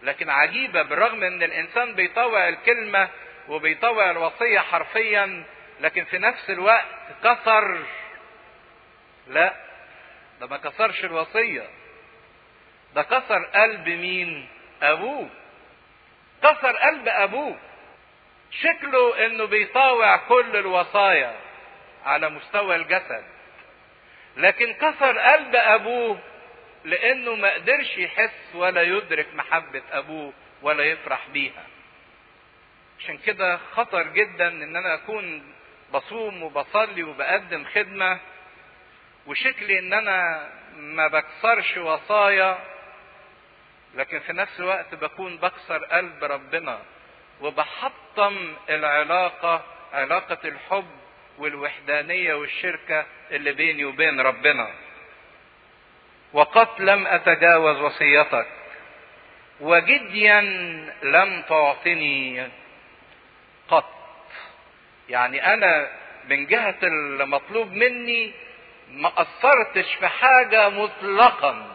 [0.03, 3.09] لكن عجيبة بالرغم إن الإنسان بيطوع الكلمة
[3.49, 5.45] وبيطوع الوصية حرفيا
[5.81, 6.87] لكن في نفس الوقت
[7.25, 7.83] كسر
[9.27, 9.55] لا
[10.41, 11.69] ده ما كسرش الوصية.
[12.95, 14.49] ده كسر قلب مين؟
[14.83, 15.29] أبوه.
[16.43, 17.57] كسر قلب أبوه.
[18.51, 21.37] شكله إنه بيطاوع كل الوصايا
[22.05, 23.25] على مستوى الجسد.
[24.37, 26.19] لكن كسر قلب أبوه
[26.85, 31.67] لإنه ما قدرش يحس ولا يدرك محبة أبوه ولا يفرح بيها.
[32.99, 35.53] عشان كده خطر جدا إن أنا أكون
[35.95, 38.21] بصوم وبصلي وبقدم خدمة
[39.27, 42.59] وشكلي إن أنا ما بكسرش وصايا
[43.95, 46.79] لكن في نفس الوقت بكون بكسر قلب ربنا
[47.41, 50.91] وبحطم العلاقة علاقة الحب
[51.39, 54.71] والوحدانية والشركة اللي بيني وبين ربنا.
[56.33, 58.47] وقد لم أتجاوز وصيتك
[59.61, 60.41] وجديا
[61.03, 62.49] لم تعطني
[63.69, 63.93] قط.
[65.09, 65.91] يعني أنا
[66.29, 68.33] من جهة المطلوب مني
[68.91, 71.67] ما قصرتش في حاجة مطلقا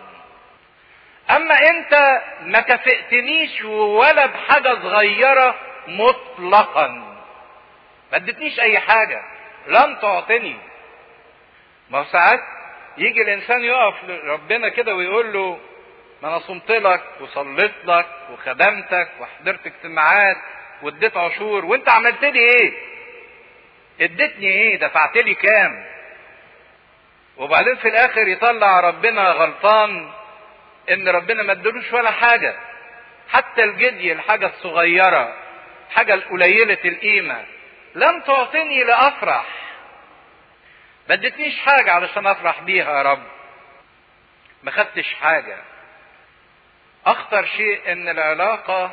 [1.31, 5.55] أما أنت ما كافئتنيش ولا بحاجة صغيرة
[5.87, 6.87] مطلقا
[8.11, 9.21] ما ادتنيش أي حاجة
[9.67, 10.55] لم تعطني
[11.89, 12.39] ما ساعات
[12.97, 15.59] يجي الإنسان يقف ربنا كده ويقول له
[16.23, 20.37] ما أنا صمت لك وصليت لك وخدمتك وحضرت اجتماعات
[20.81, 22.73] واديت عشور وأنت عملت لي إيه؟
[24.01, 25.85] اديتني إيه؟ دفعت لي كام؟
[27.37, 30.11] وبعدين في الآخر يطلع ربنا غلطان
[30.91, 32.55] إن ربنا ما ادلوش ولا حاجة.
[33.29, 35.35] حتى الجدي الحاجة الصغيرة
[35.91, 37.45] حاجة القليلة القيمة
[37.95, 39.45] لم تعطني لأفرح.
[41.09, 43.23] ما ادتنيش حاجة علشان أفرح بيها يا رب.
[44.63, 45.57] ما خدتش حاجة.
[47.05, 48.91] أخطر شيء إن العلاقة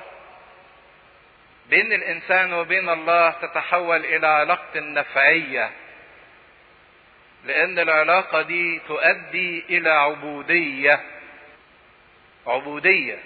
[1.69, 5.71] بين الإنسان وبين الله تتحول إلى علاقة نفعية.
[7.45, 11.01] لأن العلاقة دي تؤدي إلى عبودية.
[12.47, 13.19] عبودية.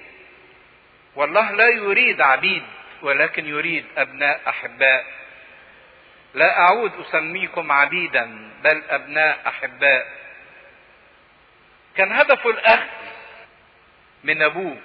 [1.14, 2.62] والله لا يريد عبيد
[3.02, 5.06] ولكن يريد أبناء أحباء.
[6.34, 10.12] لا أعود أسميكم عبيدا بل أبناء أحباء.
[11.96, 12.86] كان هدفه الاخذ
[14.24, 14.76] من أبوه.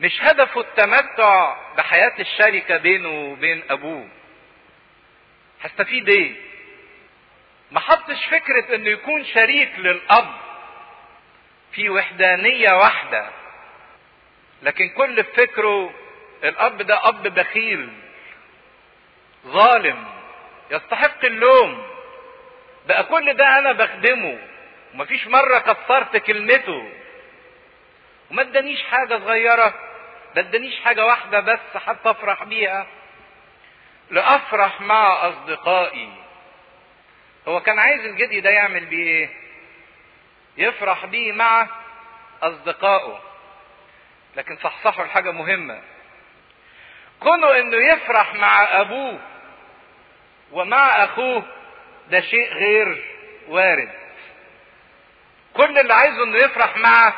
[0.00, 4.08] مش هدفه التمتع بحياة الشركة بينه وبين أبوه.
[5.62, 6.34] هستفيد إيه؟
[7.74, 10.34] ما حطش فكرة إنه يكون شريك للأب.
[11.72, 13.30] في وحدانية واحدة.
[14.62, 15.94] لكن كل فكره
[16.44, 17.88] الأب ده أب بخيل
[19.46, 20.04] ظالم
[20.70, 21.86] يستحق اللوم.
[22.88, 24.38] بقى كل ده أنا بخدمه.
[24.94, 26.92] ومفيش مرة كسرت كلمته.
[28.30, 29.74] وما ادانيش حاجة صغيرة
[30.34, 32.86] ده ادانيش حاجة واحدة بس حتى أفرح بيها.
[34.10, 36.23] لأفرح مع أصدقائي.
[37.48, 39.30] هو كان عايز الجدي ده يعمل بيه إيه؟
[40.56, 41.66] يفرح بيه مع
[42.42, 43.20] أصدقائه.
[44.36, 45.82] لكن صحصحوا الحاجة مهمة.
[47.20, 49.18] كونه إنه يفرح مع أبوه
[50.52, 51.42] ومع أخوه
[52.10, 53.04] ده شيء غير
[53.48, 53.92] وارد.
[55.54, 57.12] كل اللي عايزه إنه يفرح مع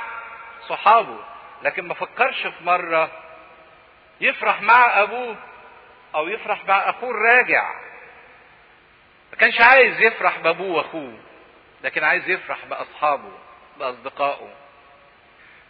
[0.69, 1.19] صحابه.
[1.63, 3.11] لكن ما فكرش في مرة
[4.21, 5.37] يفرح مع أبوه
[6.15, 7.75] أو يفرح مع أخوه الراجع.
[9.33, 11.19] ما كانش عايز يفرح بأبوه وأخوه
[11.85, 13.33] لكن عايز يفرح بأصحابه
[13.79, 14.55] بأصدقائه.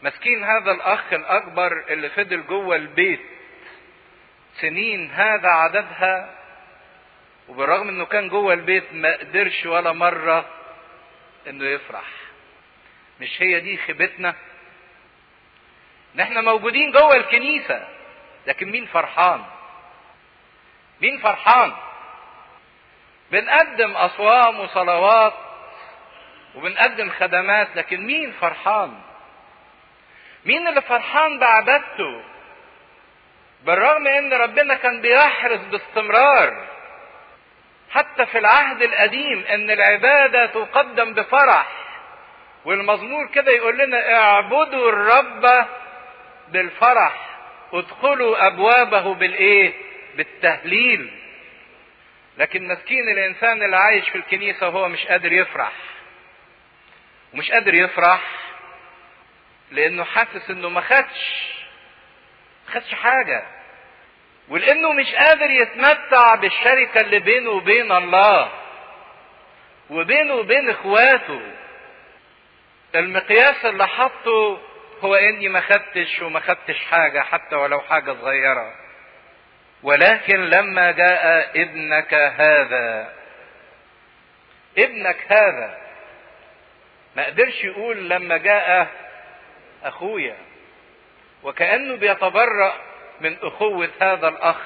[0.02, 3.20] مسكين هذا الأخ الأكبر اللي فضل جوه البيت
[4.60, 6.34] سنين هذا عددها
[7.48, 10.46] وبالرغم إنه كان جوه البيت ما قدرش ولا مرة
[11.46, 12.04] إنه يفرح.
[13.20, 14.34] مش هي دي خيبتنا؟
[16.14, 17.88] ان إحنا موجودين جوه الكنيسة
[18.46, 19.44] لكن مين فرحان؟
[21.00, 21.72] مين فرحان؟
[23.30, 25.34] بنقدم أصوام وصلوات
[26.54, 28.92] وبنقدم خدمات لكن مين فرحان؟
[30.44, 32.22] مين اللي فرحان بعبادته؟
[33.64, 36.66] بالرغم إن ربنا كان بيحرص باستمرار
[37.90, 41.66] حتى في العهد القديم إن العبادة تقدم بفرح
[42.64, 45.66] والمزمور كده يقول لنا اعبدوا الرب
[46.48, 47.12] بالفرح
[47.72, 49.72] ادخلوا أبوابه بالإيه؟
[50.16, 51.25] بالتهليل.
[52.38, 55.72] لكن مسكين الإنسان اللي عايش في الكنيسة وهو مش قادر يفرح.
[57.34, 58.20] ومش قادر يفرح
[59.70, 61.52] لأنه حاسس إنه ما خدش
[62.66, 63.46] ما خدش حاجة.
[64.48, 68.52] ولأنه مش قادر يتمتع بالشركة اللي بينه وبين الله
[69.90, 71.40] وبينه وبين إخواته.
[72.94, 74.60] المقياس اللي حطه
[75.00, 78.85] هو إني ما خدتش وما خدتش حاجة حتى ولو حاجة صغيرة.
[79.86, 83.12] ولكن لما جاء ابنك هذا
[84.78, 85.78] ابنك هذا
[87.16, 88.88] ما قدرش يقول لما جاء
[89.84, 90.36] أخويا
[91.42, 92.74] وكأنه بيتبرأ
[93.20, 94.56] من أخوة هذا الأخ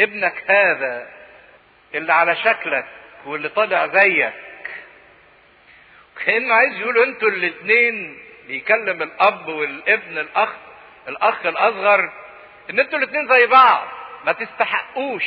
[0.00, 1.08] ابنك هذا
[1.94, 2.86] اللي على شكلك
[3.26, 4.32] واللي طالع زيك
[6.24, 10.54] كأنه عايز يقول أنتوا الاثنين بيكلم الأب والابن الأخ
[11.08, 12.12] الأخ الأصغر
[12.70, 13.88] ان أنتوا الاثنين زي بعض
[14.24, 15.24] ما تستحقوش.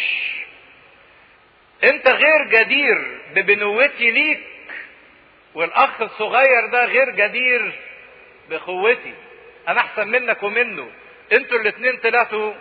[1.84, 4.44] انت غير جدير ببنوتي ليك
[5.56, 7.80] والأخ الصغير ده غير جدير
[8.50, 9.14] باخوتي
[9.68, 10.92] أنا أحسن منك ومنه.
[11.34, 12.54] أنتوا الاثنين طلعتوا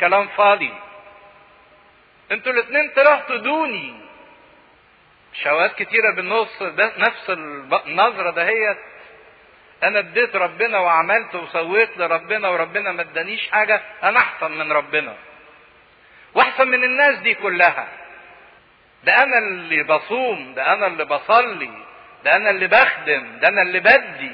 [0.00, 0.74] كلام فاضي.
[2.32, 3.94] أنتوا الاثنين طلعتوا دوني.
[5.42, 7.30] شواهد كتيرة بالنص ده نفس
[7.86, 8.78] النظرة دهيت
[9.82, 15.16] أنا اديت ربنا وعملت وسويت لربنا وربنا ما ادانيش حاجة أنا احسن من ربنا.
[16.34, 17.88] واحسن من الناس دي كلها.
[19.04, 21.70] ده أنا اللي بصوم ده أنا اللي بصلي
[22.24, 24.30] ده أنا اللي بخدم ده أنا اللي بدي.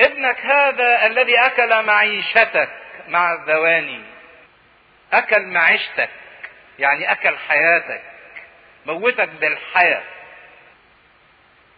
[0.00, 2.70] ابنك هذا الذي أكل معيشتك
[3.08, 4.02] مع الذواني
[5.12, 6.10] أكل معيشتك
[6.78, 8.02] يعني أكل حياتك.
[8.86, 10.02] موتك بالحياة.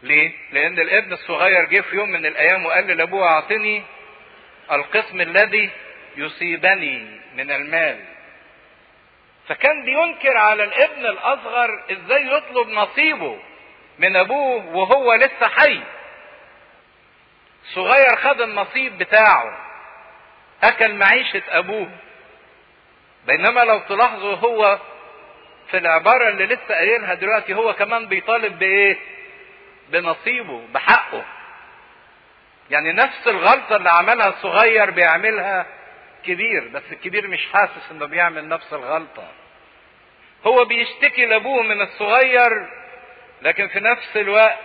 [0.02, 3.82] ليه؟ لأن الابن الصغير جه في يوم من الأيام وقال لأبوه أعطني
[4.72, 5.70] القسم الذي
[6.16, 8.04] يصيبني من المال.
[9.48, 13.38] فكان بينكر على الابن الأصغر إزاي يطلب نصيبه
[13.98, 15.80] من أبوه وهو لسه حي.
[17.74, 19.58] صغير خد النصيب بتاعه
[20.62, 21.90] أكل معيشة أبوه.
[23.26, 24.78] بينما لو تلاحظوا هو
[25.70, 28.96] في العبارة اللي لسه قايلها دلوقتي هو كمان بيطالب بإيه؟
[29.90, 31.24] بنصيبه بحقه.
[32.70, 35.66] يعني نفس الغلطة اللي عملها الصغير بيعملها
[36.24, 39.28] كبير بس الكبير مش حاسس إنه بيعمل نفس الغلطة.
[40.46, 42.50] هو بيشتكي لأبوه من الصغير
[43.42, 44.58] لكن في نفس الوقت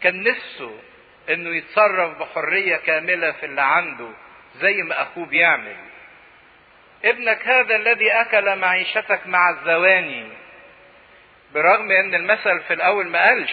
[0.00, 0.80] كان نفسه
[1.30, 4.08] إنه يتصرف بحرية كاملة في اللي عنده
[4.56, 5.76] زي ما أخوه بيعمل.
[7.04, 10.39] ابنك هذا الذي أكل معيشتك مع الزواني.
[11.54, 13.52] برغم إن المثل في الأول ما قالش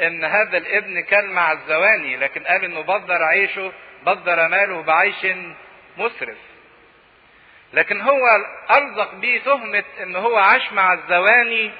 [0.00, 3.72] إن هذا الابن كان مع الزواني لكن قال إنه بدر عيشه
[4.06, 5.26] بدر ماله بعيش
[5.98, 6.38] مسرف
[7.72, 8.20] لكن هو
[8.70, 11.70] ألزق بيه تهمة إن هو عاش مع الزواني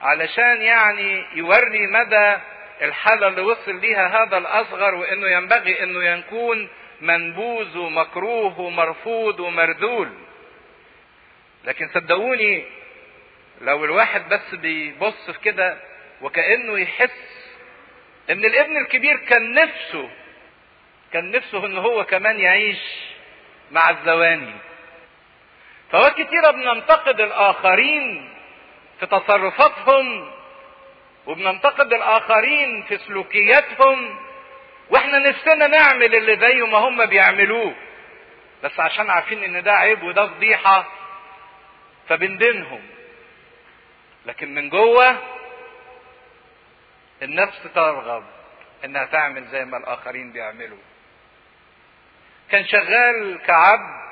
[0.00, 2.36] علشان يعني يوري مدى
[2.82, 6.68] الحالة اللي وصل ليها هذا الأصغر وإنه ينبغي إنه يكون
[7.00, 10.08] منبوذ ومكروه ومرفوض ومردول.
[11.64, 12.64] لكن صدقوني
[13.60, 15.78] لو الواحد بس بيبص في كده
[16.22, 17.44] وكأنه يحس
[18.30, 20.10] إن الابن الكبير كان نفسه
[21.12, 22.80] كان نفسه إن هو كمان يعيش
[23.70, 24.54] مع الزواني.
[25.92, 28.30] فهو كتيرة بننتقد الآخرين
[29.00, 30.30] في تصرفاتهم
[31.26, 34.18] وبننتقد الآخرين في سلوكياتهم
[34.90, 37.74] وإحنا نفسنا نعمل اللي زي ما هم بيعملوه
[38.64, 40.86] بس عشان عارفين إن ده عيب وده فضيحة
[42.08, 42.80] فبندينهم
[44.26, 45.18] لكن من جوه
[47.22, 48.24] النفس ترغب
[48.84, 50.78] إنها تعمل زي ما الآخرين بيعملوا.
[52.50, 54.04] كان شغال كعبد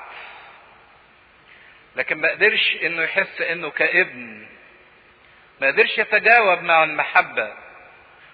[1.97, 4.47] لكن ما قدرش إنه يحس إنه كابن.
[5.61, 7.53] ما قدرش يتجاوب مع المحبة.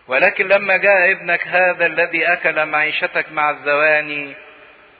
[0.07, 4.37] ولكن لما جاء ابنك هذا الذي أكل معيشتك مع الزواني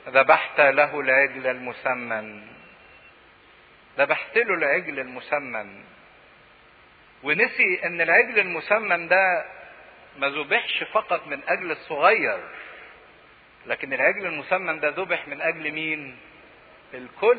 [0.09, 2.47] ذبحت له العجل المسمن.
[3.97, 5.83] ذبحت له العجل المسمن.
[7.23, 9.45] ونسي أن العجل المسمن ده
[10.17, 12.39] ما ذبحش فقط من أجل الصغير
[13.65, 16.17] لكن العجل المسمن ده ذبح من أجل مين؟
[16.93, 17.37] الكل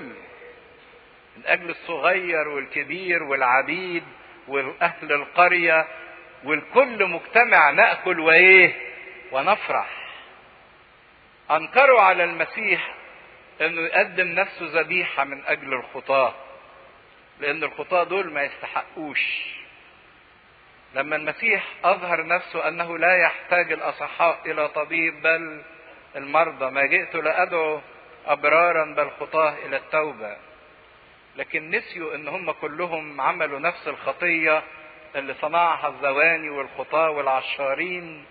[1.37, 4.05] من أجل الصغير والكبير والعبيد
[4.49, 5.87] وأهل القرية
[6.45, 8.74] والكل مجتمع نأكل وإيه؟
[9.33, 9.89] ونفرح.
[11.51, 12.95] أنكروا على المسيح
[13.61, 16.35] إنه يقدم نفسه ذبيحة من أجل الخطاة
[17.41, 19.20] لأن الخطاة دول ما يستحقوش.
[20.95, 25.62] لما المسيح أظهر نفسه أنه لا يحتاج الأصحاء إلى طبيب بل
[26.16, 27.80] المرضى ما جئت لادعو
[28.26, 30.36] أبرارا بل خطاه إلى التوبة.
[31.36, 34.62] لكن نسيوا إن هم كلهم عملوا نفس الخطية
[35.16, 38.24] اللي صنعها الزواني والخطاة والعشارين.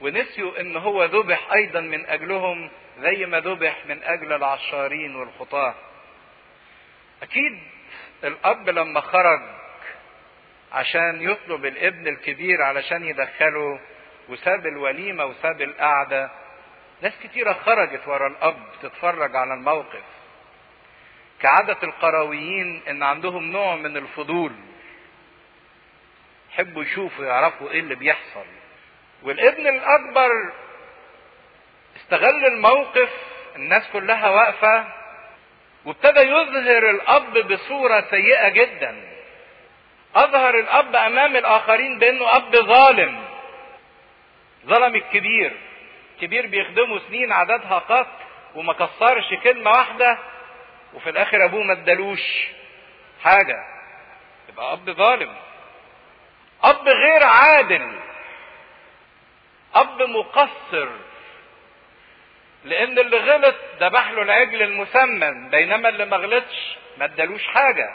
[0.00, 5.74] ونسيوا إن هو ذبح أيضا من أجلهم زي ما ذبح من أجل العشارين والخطاة.
[7.22, 7.58] أكيد
[8.24, 9.40] الأب لما خرج
[10.74, 13.80] عشان يطلب الابن الكبير علشان يدخله
[14.28, 16.30] وساب الوليمة وساب القعدة.
[17.02, 20.02] ناس كتيرة خرجت ورا الأب تتفرج على الموقف.
[21.40, 24.52] كعادة القرويين إن عندهم نوع من الفضول.
[26.52, 28.46] يحبوا يشوفوا يعرفوا إيه اللي بيحصل.
[29.22, 30.30] والابن الأكبر
[31.96, 33.10] استغل الموقف
[33.56, 34.84] الناس كلها واقفة
[35.84, 39.13] وابتدى يظهر الأب بصورة سيئة جدا.
[40.16, 43.24] أظهر الأب أمام الآخرين بأنه أب ظالم.
[44.66, 45.52] ظلم الكبير.
[46.20, 48.08] كبير بيخدمه سنين عددها قط
[48.54, 50.18] وما كسرش كلمة واحدة
[50.94, 52.48] وفي الآخر أبوه ما ادالوش
[53.24, 53.56] حاجة.
[54.48, 55.34] يبقى أب ظالم.
[56.62, 57.98] أب غير عادل.
[59.74, 60.88] أب مقصر.
[62.64, 67.94] لأن اللي غلط ذبح له العجل المسمن بينما اللي ما غلطش ما ادالوش حاجة.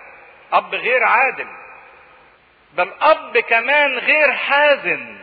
[0.53, 1.47] أب غير عادل.
[2.73, 5.17] بل أب كمان غير حازم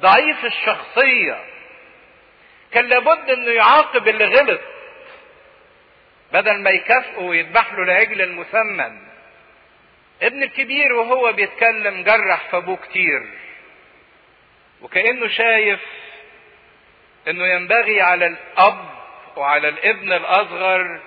[0.00, 1.44] ضعيف الشخصية.
[2.72, 4.60] كان لابد إنه يعاقب اللي غلط
[6.32, 8.98] بدل ما يكافئه ويذبح له العجل المسمن
[10.22, 13.28] ابن الكبير وهو بيتكلم جرح في أبوه كتير
[14.82, 15.80] وكأنه شايف
[17.28, 18.90] إنه ينبغي على الأب
[19.36, 21.00] وعلى الابن الأصغر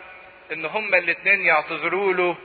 [0.51, 2.37] إن هما الاتنين يعتذروا له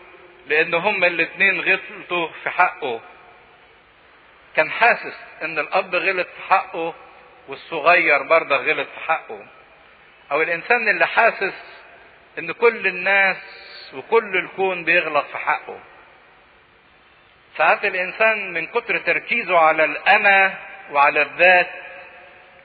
[0.48, 3.00] لأن هما الاتنين غلطوا في حقه.
[4.56, 6.94] كان حاسس إن الأب غلط في حقه
[7.48, 9.46] والصغير برضه غلط في حقه.
[10.32, 11.54] أو الإنسان اللي حاسس
[12.38, 13.36] إن كل الناس
[13.94, 15.80] وكل الكون بيغلط في حقه.
[17.56, 20.58] ساعات الإنسان من كتر تركيزه على الانا
[20.90, 21.70] وعلى الذات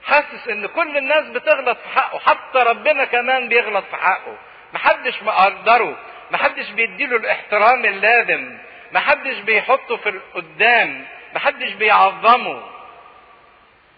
[0.03, 2.19] حاسس إن كل الناس بتغلط في حقه.
[2.19, 4.37] حتى ربنا كمان بيغلط في حقه.
[4.73, 5.97] محدش مقدره
[6.33, 8.57] محدش بيديله الاحترام اللازم.
[8.91, 11.05] محدش بيحطه في القدام.
[11.35, 12.63] محدش بيعظمه.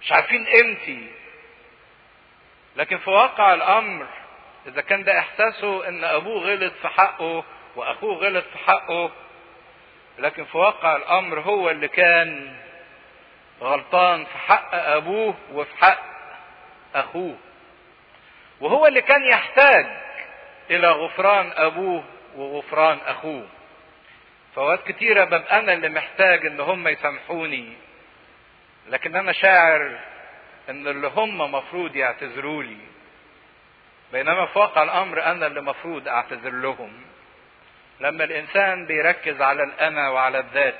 [0.01, 1.07] مش عارفين قيمتي.
[2.75, 4.05] لكن في واقع الأمر
[4.67, 7.43] إذا كان ده إحساسه إن أبوه غلط في حقه
[7.75, 9.11] وأخوه غلط في حقه
[10.19, 12.55] لكن في واقع الأمر هو اللي كان
[13.61, 15.99] غلطان في حق أبوه وفي حق
[16.95, 17.35] أخوه.
[18.61, 19.85] وهو اللي كان يحتاج
[20.69, 22.03] إلى غفران أبوه
[22.35, 23.47] وغفران أخوه.
[24.55, 27.73] فوقت كتيرة ببقى أنا اللي محتاج إن هم يسامحوني.
[28.89, 29.99] لكن أنا شاعر
[30.69, 32.77] إن اللي هم مفروض يعتذروا لي
[34.11, 37.01] بينما في واقع الأمر أنا اللي مفروض أعتذر لهم.
[37.99, 40.75] لما الإنسان بيركز على الأنا وعلى الذات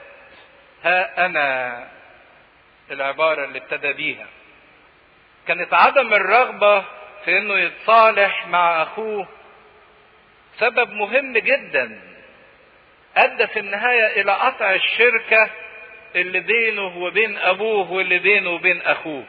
[0.84, 1.88] ها أنا
[2.92, 4.28] العبارة اللي ابتدى بيها.
[5.48, 6.82] كانت عدم الرغبة
[7.26, 9.28] في إنه يتصالح مع أخوه
[10.60, 12.02] سبب مهم جدا.
[13.18, 15.50] ادى في النهاية إلى قطع الشركة
[16.16, 19.24] اللي بينه وبين أبوه واللي بينه وبين أخوه.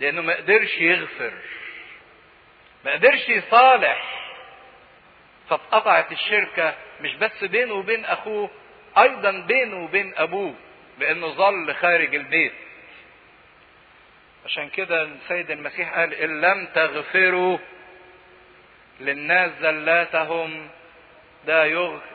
[0.00, 1.32] لأنه ما قدرش يغفر.
[2.84, 4.22] ما قدرش يصالح.
[5.50, 8.50] فاتقطعت الشركة مش بس بينه وبين أخوه
[8.98, 10.54] أيضا بينه وبين أبوه
[10.98, 12.52] لأنه ظل خارج البيت.
[14.44, 17.58] عشان كده السيد المسيح قال إن لم تغفروا
[19.00, 20.68] للناس زلاتهم
[21.46, 21.66] لا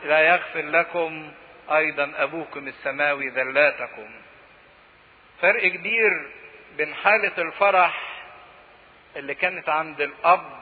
[0.04, 1.32] لا يغفر لكم
[1.72, 4.10] أيضا أبوكم السماوي ذلاتكم.
[5.42, 6.32] فرق كبير
[6.78, 8.22] بين حالة الفرح
[9.16, 10.62] اللي كانت عند الأب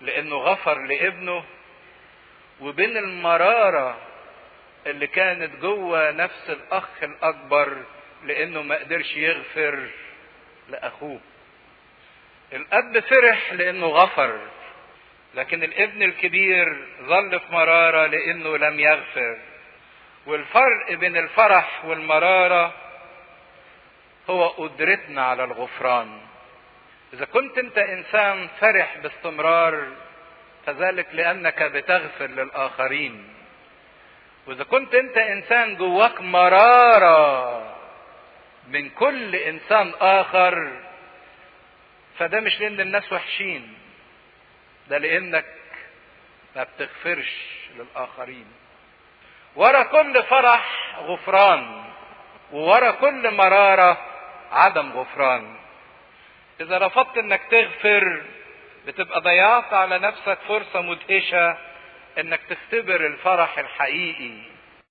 [0.00, 1.44] لأنه غفر لابنه
[2.60, 3.98] وبين المرارة
[4.86, 7.76] اللي كانت جوه نفس الأخ الأكبر
[8.24, 9.88] لأنه ما قدرش يغفر
[10.68, 11.20] لأخوه.
[12.52, 14.40] الاب فرح لأنه غفر
[15.34, 19.38] لكن الابن الكبير ظل في مرارة لأنه لم يغفر.
[20.26, 22.74] والفرق بين الفرح والمرارة
[24.30, 26.20] هو قدرتنا على الغفران.
[27.12, 29.86] إذا كنت أنت إنسان فرح باستمرار
[30.66, 33.34] فذلك لأنك بتغفر للآخرين.
[34.46, 37.60] وإذا كنت أنت إنسان جواك مرارة
[38.68, 40.70] من كل إنسان آخر
[42.20, 43.74] فده مش لأن الناس وحشين
[44.88, 45.46] ده لأنك
[46.56, 47.32] ما بتغفرش
[47.76, 48.46] للآخرين.
[49.56, 51.84] ورا كل فرح غفران
[52.52, 53.98] وورا كل مرارة
[54.52, 55.56] عدم غفران.
[56.60, 58.22] إذا رفضت إنك تغفر
[58.86, 61.58] بتبقى ضيعت على نفسك فرصة مدهشة
[62.18, 64.42] إنك تختبر الفرح الحقيقي.